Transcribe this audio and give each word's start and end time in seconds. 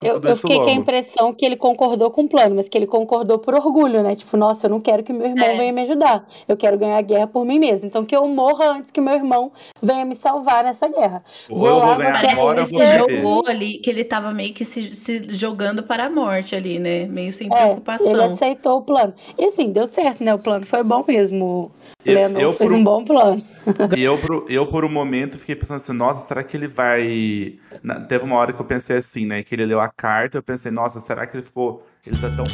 Eu, 0.00 0.20
eu 0.22 0.36
fiquei 0.36 0.58
com 0.58 0.68
a 0.68 0.72
impressão 0.72 1.34
que 1.34 1.44
ele 1.44 1.56
concordou 1.56 2.08
com 2.12 2.22
o 2.22 2.28
plano, 2.28 2.54
mas 2.54 2.68
que 2.68 2.78
ele 2.78 2.86
concordou 2.86 3.36
por 3.40 3.52
orgulho, 3.54 4.00
né? 4.00 4.14
Tipo, 4.14 4.36
nossa, 4.36 4.66
eu 4.66 4.70
não 4.70 4.78
quero 4.78 5.02
que 5.02 5.12
meu 5.12 5.26
irmão 5.26 5.44
é. 5.44 5.56
venha 5.56 5.72
me 5.72 5.82
ajudar. 5.82 6.24
Eu 6.46 6.56
quero 6.56 6.78
ganhar 6.78 6.98
a 6.98 7.02
guerra 7.02 7.26
por 7.26 7.44
mim 7.44 7.58
mesmo. 7.58 7.88
Então 7.88 8.04
que 8.04 8.14
eu 8.14 8.26
morra 8.28 8.76
antes 8.76 8.92
que 8.92 9.00
meu 9.00 9.14
irmão 9.14 9.50
venha 9.82 10.04
me 10.04 10.14
salvar 10.14 10.62
nessa 10.62 10.86
guerra. 10.86 11.24
Ou 11.50 11.58
vou 11.58 11.68
eu 11.68 11.76
lá, 11.78 11.86
vou 11.86 11.96
ganhar 11.96 12.24
agora, 12.24 12.64
você 12.64 12.98
jogou 12.98 13.44
ali 13.48 13.78
que 13.78 13.90
ele 13.90 14.04
tava 14.04 14.32
meio 14.32 14.54
que 14.54 14.64
se, 14.64 14.94
se, 14.94 15.34
jogando 15.34 15.82
para 15.82 16.04
a 16.04 16.10
morte 16.10 16.54
ali, 16.54 16.78
né? 16.78 17.06
Meio 17.06 17.32
sem 17.32 17.48
é, 17.48 17.50
preocupação. 17.50 18.08
Ele 18.08 18.22
aceitou 18.22 18.78
o 18.78 18.82
plano. 18.82 19.12
E 19.36 19.46
assim, 19.46 19.72
deu 19.72 19.88
certo, 19.88 20.22
né? 20.22 20.32
O 20.32 20.38
plano 20.38 20.64
foi 20.64 20.84
bom 20.84 21.04
mesmo. 21.08 21.72
Eu, 22.04 22.16
eu 22.38 22.52
fez 22.52 22.70
por, 22.70 22.78
um 22.78 22.84
bom 22.84 23.04
plano. 23.04 23.42
E 23.96 24.02
eu, 24.02 24.16
por, 24.18 24.46
eu, 24.48 24.66
por 24.66 24.84
um 24.84 24.88
momento, 24.88 25.36
fiquei 25.36 25.56
pensando 25.56 25.78
assim, 25.78 25.92
nossa, 25.92 26.26
será 26.26 26.42
que 26.42 26.56
ele 26.56 26.68
vai. 26.68 27.58
Na, 27.82 28.00
teve 28.00 28.24
uma 28.24 28.36
hora 28.36 28.52
que 28.52 28.60
eu 28.60 28.64
pensei 28.64 28.96
assim, 28.96 29.26
né? 29.26 29.42
Que 29.42 29.54
ele 29.54 29.66
leu 29.66 29.80
a 29.80 29.87
carta, 29.96 30.38
eu 30.38 30.42
pensei, 30.42 30.70
nossa, 30.70 31.00
será 31.00 31.26
que 31.26 31.36
ele 31.36 31.44
ficou. 31.44 31.86
Ele 32.06 32.18
tá 32.20 32.28
tão. 32.30 32.44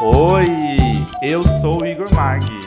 Oi, 0.00 0.46
eu 1.22 1.42
sou 1.60 1.82
o 1.82 1.86
Igor 1.86 2.12
Mag. 2.14 2.57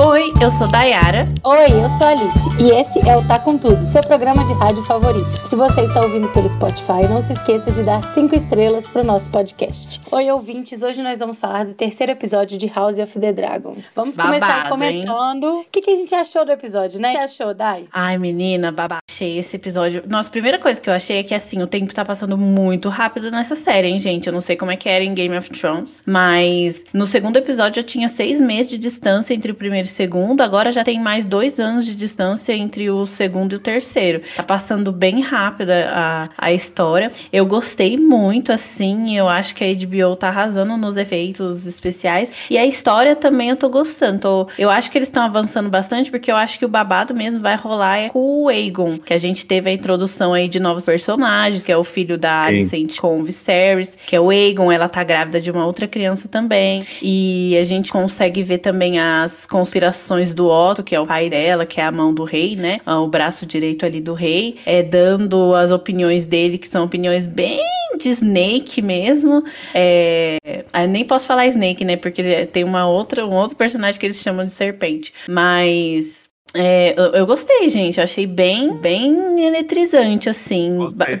Oi, 0.00 0.32
eu 0.40 0.48
sou 0.48 0.68
Dayara. 0.68 1.26
Oi, 1.42 1.72
eu 1.72 1.88
sou 1.98 2.06
Alice. 2.06 2.48
E 2.60 2.70
esse 2.70 3.00
é 3.08 3.16
o 3.16 3.26
Tá 3.26 3.36
Com 3.36 3.58
Tudo, 3.58 3.84
seu 3.84 4.00
programa 4.00 4.44
de 4.44 4.52
rádio 4.52 4.84
favorito. 4.84 5.28
Se 5.48 5.56
você 5.56 5.80
está 5.80 6.00
ouvindo 6.06 6.28
pelo 6.28 6.48
Spotify, 6.48 7.02
não 7.10 7.20
se 7.20 7.32
esqueça 7.32 7.72
de 7.72 7.82
dar 7.82 8.04
cinco 8.14 8.36
estrelas 8.36 8.86
pro 8.86 9.02
nosso 9.02 9.28
podcast. 9.28 10.00
Oi, 10.12 10.30
ouvintes. 10.30 10.84
Hoje 10.84 11.02
nós 11.02 11.18
vamos 11.18 11.36
falar 11.36 11.64
do 11.64 11.74
terceiro 11.74 12.12
episódio 12.12 12.56
de 12.56 12.68
House 12.68 12.96
of 13.00 13.18
the 13.18 13.32
Dragons. 13.32 13.92
Vamos 13.96 14.16
babado, 14.16 14.34
começar 14.34 14.68
comentando. 14.68 15.60
O 15.62 15.64
que, 15.64 15.80
que, 15.80 15.90
a 15.90 15.96
gente 15.96 16.14
achou 16.14 16.44
do 16.44 16.52
episódio, 16.52 17.00
né? 17.00 17.08
O 17.08 17.12
que 17.12 17.18
você 17.18 17.42
achou, 17.42 17.52
Day? 17.52 17.88
Ai, 17.92 18.18
menina, 18.18 18.70
babá. 18.70 18.98
Achei 19.10 19.36
esse 19.36 19.56
episódio. 19.56 20.04
Nossa, 20.06 20.28
a 20.28 20.32
primeira 20.32 20.60
coisa 20.60 20.80
que 20.80 20.88
eu 20.88 20.94
achei 20.94 21.18
é 21.18 21.22
que, 21.24 21.34
assim, 21.34 21.60
o 21.60 21.66
tempo 21.66 21.92
tá 21.92 22.04
passando 22.04 22.38
muito 22.38 22.88
rápido 22.88 23.32
nessa 23.32 23.56
série, 23.56 23.88
hein, 23.88 23.98
gente? 23.98 24.28
Eu 24.28 24.32
não 24.32 24.40
sei 24.40 24.54
como 24.54 24.70
é 24.70 24.76
que 24.76 24.88
era 24.88 25.02
em 25.02 25.12
Game 25.12 25.36
of 25.36 25.50
Thrones, 25.50 26.04
mas 26.06 26.84
no 26.92 27.04
segundo 27.04 27.36
episódio 27.36 27.80
eu 27.80 27.84
tinha 27.84 28.08
seis 28.08 28.40
meses 28.40 28.70
de 28.70 28.78
distância 28.78 29.34
entre 29.34 29.50
o 29.50 29.56
primeiro 29.56 29.87
segundo, 29.88 30.40
agora 30.40 30.70
já 30.70 30.84
tem 30.84 31.00
mais 31.00 31.24
dois 31.24 31.58
anos 31.58 31.86
de 31.86 31.94
distância 31.94 32.52
entre 32.52 32.90
o 32.90 33.06
segundo 33.06 33.52
e 33.52 33.56
o 33.56 33.58
terceiro. 33.58 34.22
Tá 34.36 34.42
passando 34.42 34.92
bem 34.92 35.20
rápido 35.20 35.70
a, 35.70 36.28
a 36.36 36.52
história. 36.52 37.10
Eu 37.32 37.46
gostei 37.46 37.96
muito, 37.96 38.52
assim, 38.52 39.16
eu 39.16 39.28
acho 39.28 39.54
que 39.54 39.64
a 39.64 39.74
HBO 39.74 40.16
tá 40.16 40.28
arrasando 40.28 40.76
nos 40.76 40.96
efeitos 40.96 41.66
especiais. 41.66 42.32
E 42.50 42.56
a 42.56 42.66
história 42.66 43.16
também 43.16 43.50
eu 43.50 43.56
tô 43.56 43.68
gostando. 43.68 44.18
Tô, 44.18 44.48
eu 44.58 44.70
acho 44.70 44.90
que 44.90 44.98
eles 44.98 45.08
estão 45.08 45.22
avançando 45.22 45.68
bastante, 45.68 46.10
porque 46.10 46.30
eu 46.30 46.36
acho 46.36 46.58
que 46.58 46.64
o 46.64 46.68
babado 46.68 47.14
mesmo 47.14 47.40
vai 47.40 47.56
rolar 47.56 47.98
é 47.98 48.08
com 48.08 48.44
o 48.44 48.48
Aegon, 48.48 48.98
que 48.98 49.12
a 49.12 49.18
gente 49.18 49.46
teve 49.46 49.70
a 49.70 49.72
introdução 49.72 50.34
aí 50.34 50.48
de 50.48 50.60
novos 50.60 50.84
personagens, 50.84 51.64
que 51.64 51.72
é 51.72 51.76
o 51.76 51.84
filho 51.84 52.18
da 52.18 52.42
Alicent 52.42 52.98
com 52.98 53.20
o 53.20 53.22
Viserys, 53.22 53.96
que 54.06 54.14
é 54.14 54.20
o 54.20 54.30
Aegon, 54.30 54.70
ela 54.70 54.88
tá 54.88 55.02
grávida 55.02 55.40
de 55.40 55.50
uma 55.50 55.66
outra 55.66 55.86
criança 55.86 56.28
também. 56.28 56.86
E 57.02 57.56
a 57.58 57.64
gente 57.64 57.90
consegue 57.90 58.42
ver 58.42 58.58
também 58.58 58.98
as 58.98 59.46
conspirações 59.46 59.77
inspirações 59.78 60.34
do 60.34 60.48
Otto, 60.48 60.82
que 60.82 60.94
é 60.94 61.00
o 61.00 61.06
pai 61.06 61.30
dela, 61.30 61.64
que 61.64 61.80
é 61.80 61.84
a 61.84 61.92
mão 61.92 62.12
do 62.12 62.24
rei, 62.24 62.56
né? 62.56 62.80
Ah, 62.84 63.00
o 63.00 63.06
braço 63.06 63.46
direito 63.46 63.86
ali 63.86 64.00
do 64.00 64.12
rei, 64.12 64.56
é 64.66 64.82
dando 64.82 65.54
as 65.54 65.70
opiniões 65.70 66.24
dele, 66.24 66.58
que 66.58 66.66
são 66.66 66.84
opiniões 66.84 67.26
bem 67.26 67.60
de 67.96 68.08
Snake 68.08 68.82
mesmo. 68.82 69.44
É, 69.72 70.64
ah, 70.72 70.86
nem 70.86 71.04
posso 71.04 71.26
falar 71.26 71.46
Snake, 71.46 71.84
né? 71.84 71.96
Porque 71.96 72.46
tem 72.46 72.64
uma 72.64 72.88
outra, 72.88 73.24
um 73.24 73.34
outro 73.34 73.56
personagem 73.56 73.98
que 73.98 74.06
eles 74.06 74.20
chamam 74.20 74.44
de 74.44 74.52
serpente. 74.52 75.12
Mas 75.28 76.28
é, 76.54 76.94
eu, 76.98 77.12
eu, 77.12 77.26
gostei, 77.26 77.68
gente. 77.68 77.98
Eu 77.98 78.04
achei 78.04 78.26
bem, 78.26 78.76
bem 78.76 79.46
eletrizante, 79.46 80.28
assim. 80.28 80.76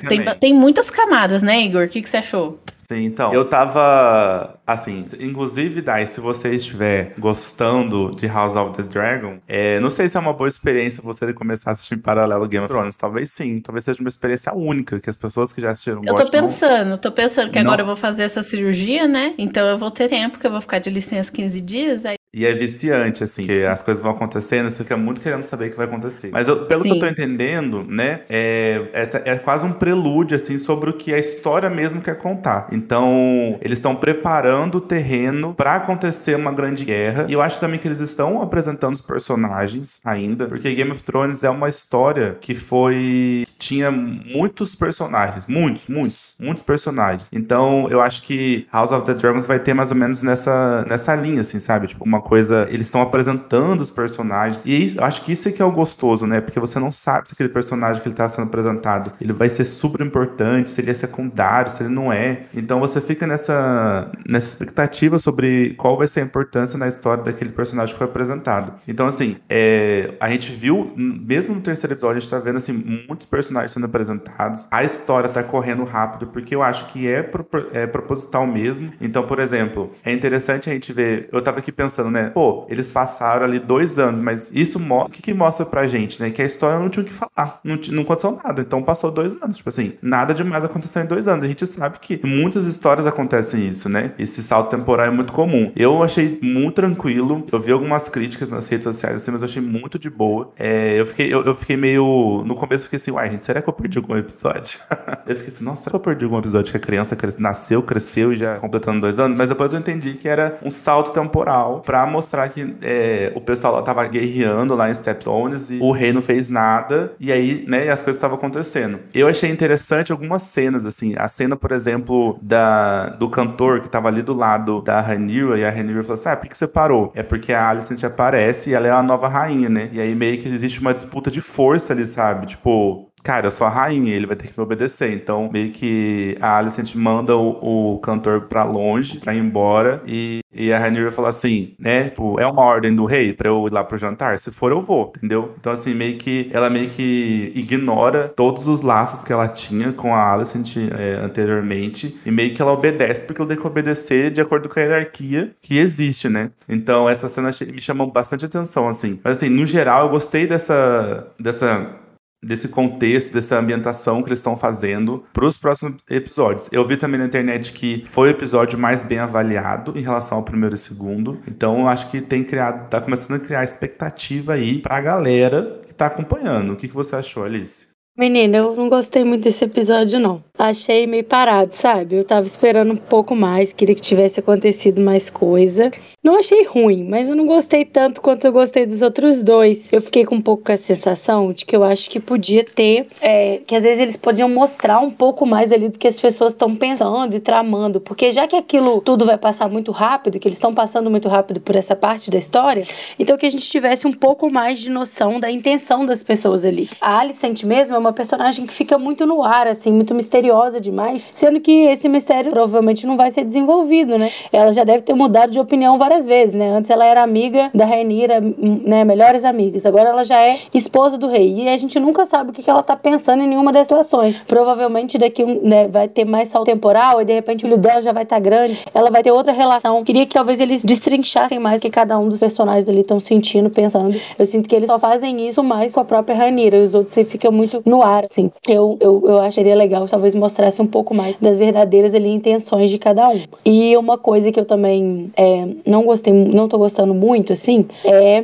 Tem, 0.08 0.24
tem, 0.40 0.54
muitas 0.54 0.90
camadas, 0.90 1.42
né, 1.42 1.60
Igor? 1.62 1.84
O 1.84 1.88
que, 1.88 2.02
que 2.02 2.08
você 2.08 2.16
achou? 2.16 2.58
Sim, 2.90 3.04
então. 3.04 3.34
Eu 3.34 3.44
tava. 3.44 4.58
Assim, 4.66 5.04
inclusive, 5.20 5.82
Dai, 5.82 6.06
se 6.06 6.20
você 6.20 6.54
estiver 6.54 7.12
gostando 7.18 8.14
de 8.14 8.26
House 8.26 8.54
of 8.54 8.74
the 8.76 8.82
Dragon, 8.82 9.38
é, 9.46 9.78
não 9.80 9.90
sei 9.90 10.08
se 10.08 10.16
é 10.16 10.20
uma 10.20 10.32
boa 10.32 10.48
experiência 10.48 11.02
você 11.02 11.32
começar 11.34 11.70
a 11.70 11.72
assistir 11.74 11.94
em 11.94 11.98
paralelo 11.98 12.48
Game 12.48 12.64
of 12.64 12.72
Thrones. 12.72 12.96
Talvez 12.96 13.30
sim. 13.30 13.60
Talvez 13.60 13.84
seja 13.84 14.00
uma 14.00 14.08
experiência 14.08 14.54
única, 14.54 14.98
que 15.00 15.10
as 15.10 15.18
pessoas 15.18 15.52
que 15.52 15.60
já 15.60 15.70
assistiram 15.70 16.02
Eu 16.04 16.14
tô 16.14 16.30
pensando, 16.30 16.96
tô 16.96 17.12
pensando 17.12 17.50
que 17.50 17.58
não. 17.58 17.66
agora 17.66 17.82
eu 17.82 17.86
vou 17.86 17.96
fazer 17.96 18.22
essa 18.22 18.42
cirurgia, 18.42 19.06
né? 19.06 19.34
Então 19.36 19.66
eu 19.66 19.76
vou 19.76 19.90
ter 19.90 20.08
tempo, 20.08 20.38
que 20.38 20.46
eu 20.46 20.50
vou 20.50 20.60
ficar 20.62 20.78
de 20.78 20.88
licença 20.88 21.30
15 21.30 21.60
dias. 21.60 22.06
Aí 22.06 22.17
e 22.38 22.46
é 22.46 22.54
viciante, 22.54 23.24
assim, 23.24 23.44
que 23.44 23.64
as 23.64 23.82
coisas 23.82 24.00
vão 24.00 24.12
acontecendo, 24.12 24.70
você 24.70 24.84
fica 24.84 24.96
muito 24.96 25.20
querendo 25.20 25.42
saber 25.42 25.66
o 25.66 25.70
que 25.70 25.76
vai 25.76 25.86
acontecer. 25.86 26.30
Mas 26.32 26.46
eu, 26.46 26.66
pelo 26.66 26.84
Sim. 26.84 26.90
que 26.90 26.94
eu 26.94 27.00
tô 27.00 27.06
entendendo, 27.08 27.84
né, 27.88 28.20
é, 28.30 28.80
é, 28.92 29.32
é, 29.32 29.38
quase 29.38 29.66
um 29.66 29.72
prelúdio, 29.72 30.36
assim, 30.36 30.56
sobre 30.56 30.88
o 30.90 30.92
que 30.92 31.12
a 31.12 31.18
história 31.18 31.68
mesmo 31.68 32.00
quer 32.00 32.16
contar. 32.16 32.68
Então, 32.70 33.58
eles 33.60 33.78
estão 33.78 33.96
preparando 33.96 34.76
o 34.76 34.80
terreno 34.80 35.52
para 35.52 35.74
acontecer 35.74 36.36
uma 36.36 36.52
grande 36.52 36.84
guerra. 36.84 37.26
E 37.28 37.32
eu 37.32 37.42
acho 37.42 37.58
também 37.58 37.80
que 37.80 37.88
eles 37.88 37.98
estão 37.98 38.40
apresentando 38.40 38.94
os 38.94 39.02
personagens 39.02 40.00
ainda, 40.04 40.46
porque 40.46 40.72
Game 40.72 40.92
of 40.92 41.02
Thrones 41.02 41.42
é 41.42 41.50
uma 41.50 41.68
história 41.68 42.38
que 42.40 42.54
foi. 42.54 43.47
Tinha 43.58 43.90
muitos 43.90 44.74
personagens, 44.74 45.46
muitos, 45.46 45.86
muitos, 45.86 46.34
muitos 46.38 46.62
personagens. 46.62 47.28
Então, 47.32 47.88
eu 47.90 48.00
acho 48.00 48.22
que 48.22 48.66
House 48.72 48.92
of 48.92 49.04
the 49.04 49.14
Dragons 49.14 49.46
vai 49.46 49.58
ter 49.58 49.74
mais 49.74 49.90
ou 49.90 49.96
menos 49.96 50.22
nessa, 50.22 50.84
nessa 50.88 51.14
linha, 51.14 51.40
assim, 51.40 51.58
sabe? 51.58 51.88
Tipo, 51.88 52.04
uma 52.04 52.20
coisa. 52.20 52.66
Eles 52.70 52.86
estão 52.86 53.02
apresentando 53.02 53.80
os 53.80 53.90
personagens. 53.90 54.64
E 54.64 54.84
isso, 54.84 55.02
acho 55.02 55.22
que 55.22 55.32
isso 55.32 55.48
é 55.48 55.52
que 55.52 55.60
é 55.60 55.64
o 55.64 55.72
gostoso, 55.72 56.26
né? 56.26 56.40
Porque 56.40 56.60
você 56.60 56.78
não 56.78 56.90
sabe 56.90 57.28
se 57.28 57.34
aquele 57.34 57.48
personagem 57.48 58.00
que 58.00 58.08
ele 58.08 58.14
tá 58.14 58.28
sendo 58.28 58.46
apresentado 58.46 59.12
ele 59.20 59.32
vai 59.32 59.48
ser 59.48 59.64
super 59.64 60.04
importante, 60.04 60.70
se 60.70 60.80
ele 60.80 60.90
é 60.90 60.94
secundário, 60.94 61.70
se 61.70 61.82
ele 61.82 61.92
não 61.92 62.12
é. 62.12 62.44
Então 62.54 62.78
você 62.78 63.00
fica 63.00 63.26
nessa, 63.26 64.10
nessa 64.26 64.48
expectativa 64.48 65.18
sobre 65.18 65.74
qual 65.74 65.96
vai 65.96 66.06
ser 66.06 66.20
a 66.20 66.24
importância 66.24 66.78
na 66.78 66.86
história 66.86 67.24
daquele 67.24 67.50
personagem 67.50 67.92
que 67.94 67.98
foi 67.98 68.06
apresentado. 68.06 68.74
Então, 68.86 69.06
assim, 69.06 69.36
é, 69.48 70.14
a 70.20 70.30
gente 70.30 70.52
viu, 70.52 70.92
mesmo 70.96 71.54
no 71.54 71.60
terceiro 71.60 71.94
episódio, 71.94 72.18
a 72.18 72.20
gente 72.20 72.30
tá 72.30 72.38
vendo 72.38 72.58
assim, 72.58 72.72
muitos 72.72 73.26
personagens 73.26 73.47
sendo 73.68 73.86
apresentados. 73.86 74.66
A 74.70 74.82
história 74.82 75.28
tá 75.28 75.42
correndo 75.42 75.84
rápido, 75.84 76.26
porque 76.26 76.54
eu 76.54 76.62
acho 76.62 76.86
que 76.86 77.06
é, 77.06 77.22
pro, 77.22 77.46
é 77.72 77.86
proposital 77.86 78.46
mesmo. 78.46 78.92
Então, 79.00 79.24
por 79.24 79.38
exemplo, 79.38 79.92
é 80.04 80.12
interessante 80.12 80.68
a 80.68 80.72
gente 80.72 80.92
ver. 80.92 81.28
Eu 81.32 81.40
tava 81.42 81.58
aqui 81.58 81.70
pensando 81.70 82.08
né? 82.10 82.30
Pô, 82.30 82.66
eles 82.68 82.90
passaram 82.90 83.44
ali 83.44 83.58
dois 83.58 83.98
anos, 83.98 84.20
mas 84.20 84.50
isso 84.52 84.78
o 84.78 85.10
que, 85.10 85.22
que 85.22 85.34
mostra 85.34 85.66
pra 85.66 85.86
gente, 85.86 86.20
né? 86.20 86.30
Que 86.30 86.42
a 86.42 86.44
história 86.44 86.78
não 86.78 86.88
tinha 86.88 87.02
o 87.02 87.06
que 87.06 87.12
falar. 87.12 87.60
Não, 87.62 87.78
não 87.90 88.02
aconteceu 88.02 88.38
nada. 88.42 88.60
Então 88.60 88.82
passou 88.82 89.10
dois 89.10 89.40
anos. 89.42 89.56
Tipo 89.56 89.68
assim, 89.68 89.94
nada 90.00 90.32
demais 90.32 90.64
aconteceu 90.64 91.02
em 91.02 91.06
dois 91.06 91.28
anos. 91.28 91.44
A 91.44 91.48
gente 91.48 91.66
sabe 91.66 91.98
que 91.98 92.20
muitas 92.24 92.64
histórias 92.64 93.06
acontecem 93.06 93.68
isso, 93.68 93.88
né? 93.88 94.12
Esse 94.18 94.42
salto 94.42 94.70
temporal 94.70 95.06
é 95.06 95.10
muito 95.10 95.32
comum. 95.32 95.72
Eu 95.76 96.02
achei 96.02 96.38
muito 96.42 96.76
tranquilo. 96.76 97.44
Eu 97.50 97.60
vi 97.60 97.72
algumas 97.72 98.08
críticas 98.08 98.50
nas 98.50 98.68
redes 98.68 98.84
sociais, 98.84 99.16
assim, 99.16 99.30
mas 99.30 99.42
eu 99.42 99.46
achei 99.46 99.62
muito 99.62 99.98
de 99.98 100.10
boa. 100.10 100.52
É, 100.58 100.98
eu, 100.98 101.06
fiquei, 101.06 101.32
eu, 101.32 101.44
eu, 101.44 101.54
fiquei 101.54 101.76
meio. 101.76 102.42
No 102.44 102.54
começo 102.54 102.82
eu 102.82 102.84
fiquei 102.84 102.96
assim, 102.96 103.10
uai, 103.10 103.28
gente, 103.38 103.44
será 103.44 103.62
que 103.62 103.68
eu 103.68 103.72
perdi 103.72 103.98
algum 103.98 104.16
episódio? 104.16 104.80
eu 105.26 105.36
fiquei 105.36 105.48
assim, 105.48 105.64
nossa, 105.64 105.84
será 105.84 105.90
que 105.92 105.96
eu 105.96 106.00
perdi 106.00 106.24
algum 106.24 106.38
episódio 106.38 106.70
que 106.70 106.76
a 106.76 106.80
criança 106.80 107.16
nasceu, 107.38 107.82
cresceu 107.82 108.32
e 108.32 108.36
já 108.36 108.56
completando 108.56 109.00
dois 109.00 109.18
anos? 109.18 109.38
Mas 109.38 109.48
depois 109.48 109.72
eu 109.72 109.78
entendi 109.78 110.14
que 110.14 110.28
era 110.28 110.58
um 110.62 110.70
salto 110.70 111.12
temporal 111.12 111.80
pra 111.80 112.06
mostrar 112.06 112.48
que 112.48 112.76
é, 112.82 113.32
o 113.34 113.40
pessoal 113.40 113.74
lá 113.74 113.82
tava 113.82 114.06
guerreando 114.06 114.74
lá 114.74 114.90
em 114.90 114.94
Stepstones 114.94 115.70
e 115.70 115.78
o 115.80 115.92
rei 115.92 116.12
não 116.12 116.20
fez 116.20 116.48
nada. 116.48 117.12
E 117.18 117.32
aí, 117.32 117.64
né, 117.66 117.88
as 117.88 118.02
coisas 118.02 118.16
estavam 118.16 118.36
acontecendo. 118.36 119.00
Eu 119.14 119.28
achei 119.28 119.50
interessante 119.50 120.12
algumas 120.12 120.42
cenas, 120.42 120.84
assim. 120.84 121.14
A 121.16 121.28
cena, 121.28 121.56
por 121.56 121.72
exemplo, 121.72 122.38
da, 122.42 123.10
do 123.10 123.30
cantor 123.30 123.80
que 123.80 123.88
tava 123.88 124.08
ali 124.08 124.22
do 124.22 124.34
lado 124.34 124.82
da 124.82 125.00
Rhaenyra, 125.00 125.58
e 125.58 125.64
a 125.64 125.70
Rhaenyra 125.70 126.02
falou 126.02 126.14
assim, 126.14 126.28
ah, 126.28 126.36
por 126.36 126.48
que 126.48 126.56
você 126.56 126.66
parou? 126.66 127.12
É 127.14 127.22
porque 127.22 127.52
a 127.52 127.68
Alicent 127.68 128.02
aparece 128.04 128.70
e 128.70 128.74
ela 128.74 128.86
é 128.86 128.90
a 128.90 129.02
nova 129.02 129.28
rainha, 129.28 129.68
né? 129.68 129.88
E 129.92 130.00
aí 130.00 130.14
meio 130.14 130.40
que 130.40 130.48
existe 130.48 130.80
uma 130.80 130.92
disputa 130.92 131.30
de 131.30 131.40
força 131.40 131.92
ali, 131.92 132.06
sabe? 132.06 132.46
Tipo, 132.46 133.07
cara, 133.22 133.46
eu 133.46 133.50
sou 133.50 133.66
a 133.66 133.70
rainha, 133.70 134.14
ele 134.14 134.26
vai 134.26 134.36
ter 134.36 134.48
que 134.48 134.54
me 134.56 134.62
obedecer. 134.62 135.12
Então, 135.12 135.50
meio 135.52 135.72
que 135.72 136.36
a 136.40 136.58
Alicent 136.58 136.94
manda 136.94 137.36
o, 137.36 137.94
o 137.94 137.98
cantor 137.98 138.42
pra 138.42 138.64
longe, 138.64 139.18
pra 139.18 139.34
ir 139.34 139.38
embora, 139.38 140.02
e, 140.06 140.40
e 140.52 140.72
a 140.72 140.78
Rhaenyra 140.78 141.10
fala 141.10 141.28
assim, 141.28 141.74
né, 141.78 142.04
tipo, 142.04 142.38
é 142.40 142.46
uma 142.46 142.62
ordem 142.62 142.94
do 142.94 143.04
rei 143.04 143.32
pra 143.32 143.48
eu 143.48 143.66
ir 143.66 143.72
lá 143.72 143.84
pro 143.84 143.98
jantar? 143.98 144.38
Se 144.38 144.50
for, 144.50 144.72
eu 144.72 144.80
vou, 144.80 145.12
entendeu? 145.16 145.54
Então, 145.58 145.72
assim, 145.72 145.94
meio 145.94 146.18
que, 146.18 146.50
ela 146.52 146.70
meio 146.70 146.88
que 146.90 147.52
ignora 147.54 148.28
todos 148.28 148.66
os 148.66 148.82
laços 148.82 149.24
que 149.24 149.32
ela 149.32 149.48
tinha 149.48 149.92
com 149.92 150.14
a 150.14 150.32
Alicent 150.32 150.76
é, 150.76 151.14
anteriormente, 151.22 152.18
e 152.24 152.30
meio 152.30 152.54
que 152.54 152.62
ela 152.62 152.72
obedece, 152.72 153.24
porque 153.24 153.40
ela 153.40 153.48
tem 153.48 153.58
que 153.58 153.66
obedecer 153.66 154.30
de 154.30 154.40
acordo 154.40 154.68
com 154.68 154.78
a 154.78 154.82
hierarquia 154.82 155.54
que 155.60 155.78
existe, 155.78 156.28
né? 156.28 156.50
Então, 156.68 157.08
essa 157.08 157.28
cena 157.28 157.50
me 157.72 157.80
chamou 157.80 158.10
bastante 158.10 158.44
atenção, 158.44 158.88
assim. 158.88 159.18
Mas, 159.22 159.38
assim, 159.38 159.48
no 159.48 159.66
geral, 159.66 160.04
eu 160.04 160.10
gostei 160.10 160.46
dessa, 160.46 161.28
dessa 161.38 162.07
desse 162.42 162.68
contexto, 162.68 163.32
dessa 163.32 163.58
ambientação 163.58 164.22
que 164.22 164.28
eles 164.28 164.38
estão 164.38 164.56
fazendo 164.56 165.24
para 165.32 165.44
os 165.44 165.58
próximos 165.58 165.96
episódios. 166.08 166.68
Eu 166.70 166.86
vi 166.86 166.96
também 166.96 167.18
na 167.18 167.26
internet 167.26 167.72
que 167.72 168.04
foi 168.06 168.28
o 168.28 168.30
episódio 168.30 168.78
mais 168.78 169.04
bem 169.04 169.18
avaliado 169.18 169.98
em 169.98 170.02
relação 170.02 170.38
ao 170.38 170.44
primeiro 170.44 170.74
e 170.74 170.78
segundo. 170.78 171.40
Então 171.46 171.80
eu 171.80 171.88
acho 171.88 172.10
que 172.10 172.20
tem 172.20 172.44
criado, 172.44 172.88
tá 172.88 173.00
começando 173.00 173.36
a 173.36 173.40
criar 173.40 173.64
expectativa 173.64 174.54
aí 174.54 174.78
para 174.78 174.96
a 174.96 175.00
galera 175.00 175.80
que 175.84 175.92
está 175.92 176.06
acompanhando. 176.06 176.72
O 176.72 176.76
que, 176.76 176.88
que 176.88 176.94
você 176.94 177.16
achou, 177.16 177.44
Alice? 177.44 177.87
Menina, 178.18 178.56
eu 178.56 178.74
não 178.74 178.88
gostei 178.88 179.22
muito 179.22 179.44
desse 179.44 179.64
episódio, 179.64 180.18
não. 180.18 180.42
Achei 180.58 181.06
meio 181.06 181.22
parado, 181.22 181.72
sabe? 181.72 182.16
Eu 182.16 182.24
tava 182.24 182.44
esperando 182.48 182.92
um 182.92 182.96
pouco 182.96 183.32
mais, 183.36 183.72
queria 183.72 183.94
que 183.94 184.00
tivesse 184.00 184.40
acontecido 184.40 185.00
mais 185.00 185.30
coisa. 185.30 185.92
Não 186.20 186.36
achei 186.36 186.64
ruim, 186.64 187.04
mas 187.04 187.28
eu 187.28 187.36
não 187.36 187.46
gostei 187.46 187.84
tanto 187.84 188.20
quanto 188.20 188.44
eu 188.44 188.50
gostei 188.50 188.84
dos 188.84 189.02
outros 189.02 189.44
dois. 189.44 189.92
Eu 189.92 190.02
fiquei 190.02 190.24
com 190.24 190.34
um 190.34 190.40
pouco 190.40 190.64
com 190.64 190.72
a 190.72 190.76
sensação 190.76 191.52
de 191.52 191.64
que 191.64 191.76
eu 191.76 191.84
acho 191.84 192.10
que 192.10 192.18
podia 192.18 192.64
ter. 192.64 193.06
É, 193.20 193.60
que 193.64 193.76
às 193.76 193.84
vezes 193.84 194.00
eles 194.00 194.16
podiam 194.16 194.48
mostrar 194.48 194.98
um 194.98 195.12
pouco 195.12 195.46
mais 195.46 195.72
ali 195.72 195.88
do 195.88 195.96
que 195.96 196.08
as 196.08 196.16
pessoas 196.16 196.54
estão 196.54 196.74
pensando 196.74 197.36
e 197.36 197.40
tramando. 197.40 198.00
Porque 198.00 198.32
já 198.32 198.48
que 198.48 198.56
aquilo 198.56 199.00
tudo 199.00 199.24
vai 199.24 199.38
passar 199.38 199.68
muito 199.68 199.92
rápido, 199.92 200.40
que 200.40 200.48
eles 200.48 200.58
estão 200.58 200.74
passando 200.74 201.08
muito 201.08 201.28
rápido 201.28 201.60
por 201.60 201.76
essa 201.76 201.94
parte 201.94 202.32
da 202.32 202.38
história, 202.38 202.84
então 203.16 203.36
que 203.36 203.46
a 203.46 203.50
gente 203.50 203.64
tivesse 203.64 204.08
um 204.08 204.12
pouco 204.12 204.50
mais 204.50 204.80
de 204.80 204.90
noção 204.90 205.38
da 205.38 205.48
intenção 205.48 206.04
das 206.04 206.20
pessoas 206.20 206.64
ali. 206.64 206.90
A 207.00 207.20
Alicent 207.20 207.62
mesmo 207.62 207.94
é 207.94 207.98
uma 207.98 208.07
personagem 208.12 208.66
que 208.66 208.72
fica 208.72 208.98
muito 208.98 209.26
no 209.26 209.42
ar, 209.42 209.66
assim, 209.66 209.92
muito 209.92 210.14
misteriosa 210.14 210.80
demais, 210.80 211.22
sendo 211.34 211.60
que 211.60 211.84
esse 211.86 212.08
mistério 212.08 212.50
provavelmente 212.50 213.06
não 213.06 213.16
vai 213.16 213.30
ser 213.30 213.44
desenvolvido, 213.44 214.18
né? 214.18 214.30
Ela 214.52 214.72
já 214.72 214.84
deve 214.84 215.02
ter 215.02 215.14
mudado 215.14 215.50
de 215.50 215.58
opinião 215.58 215.98
várias 215.98 216.26
vezes, 216.26 216.54
né? 216.54 216.70
Antes 216.70 216.90
ela 216.90 217.04
era 217.04 217.22
amiga 217.22 217.70
da 217.74 217.84
Rainira, 217.84 218.40
né? 218.40 219.04
Melhores 219.04 219.44
amigas. 219.44 219.84
Agora 219.86 220.08
ela 220.08 220.24
já 220.24 220.40
é 220.40 220.60
esposa 220.74 221.16
do 221.16 221.28
rei. 221.28 221.54
E 221.54 221.68
a 221.68 221.76
gente 221.76 221.98
nunca 221.98 222.26
sabe 222.26 222.50
o 222.50 222.52
que 222.52 222.68
ela 222.68 222.82
tá 222.82 222.96
pensando 222.96 223.42
em 223.42 223.46
nenhuma 223.46 223.72
das 223.72 223.82
situações. 223.82 224.36
Provavelmente 224.46 225.18
daqui 225.18 225.44
né, 225.44 225.88
vai 225.88 226.08
ter 226.08 226.24
mais 226.24 226.48
salto 226.48 226.66
temporal 226.66 227.20
e 227.20 227.24
de 227.24 227.32
repente 227.32 227.64
o 227.64 227.68
olho 227.68 227.78
dela 227.78 228.00
já 228.00 228.12
vai 228.12 228.22
estar 228.22 228.36
tá 228.36 228.40
grande. 228.40 228.80
Ela 228.94 229.10
vai 229.10 229.22
ter 229.22 229.30
outra 229.30 229.52
relação. 229.52 230.02
Queria 230.04 230.26
que 230.26 230.34
talvez 230.34 230.60
eles 230.60 230.84
destrinchassem 230.84 231.58
mais 231.58 231.78
o 231.78 231.82
que 231.82 231.90
cada 231.90 232.18
um 232.18 232.28
dos 232.28 232.40
personagens 232.40 232.88
ali 232.88 233.00
estão 233.00 233.20
sentindo, 233.20 233.70
pensando. 233.70 234.18
Eu 234.38 234.46
sinto 234.46 234.68
que 234.68 234.74
eles 234.74 234.88
só 234.88 234.98
fazem 234.98 235.48
isso 235.48 235.62
mais 235.62 235.94
com 235.94 236.00
a 236.00 236.04
própria 236.04 236.36
Rainira. 236.36 236.76
E 236.76 236.84
os 236.84 236.94
outros 236.94 237.14
ficam 237.14 237.52
muito 237.52 237.82
no 237.84 237.97
ar, 238.02 238.26
assim. 238.30 238.50
Eu, 238.68 238.96
eu, 239.00 239.22
eu 239.26 239.52
seria 239.52 239.74
legal 239.74 240.06
talvez 240.06 240.34
mostrasse 240.34 240.80
um 240.80 240.86
pouco 240.86 241.14
mais 241.14 241.38
das 241.38 241.58
verdadeiras 241.58 242.14
ali 242.14 242.28
intenções 242.28 242.90
de 242.90 242.98
cada 242.98 243.28
um. 243.28 243.40
E 243.64 243.96
uma 243.96 244.18
coisa 244.18 244.50
que 244.52 244.60
eu 244.60 244.64
também 244.64 245.30
é, 245.36 245.66
não 245.86 246.04
gostei, 246.04 246.32
não 246.32 246.68
tô 246.68 246.78
gostando 246.78 247.14
muito, 247.14 247.52
assim, 247.52 247.86
é 248.04 248.42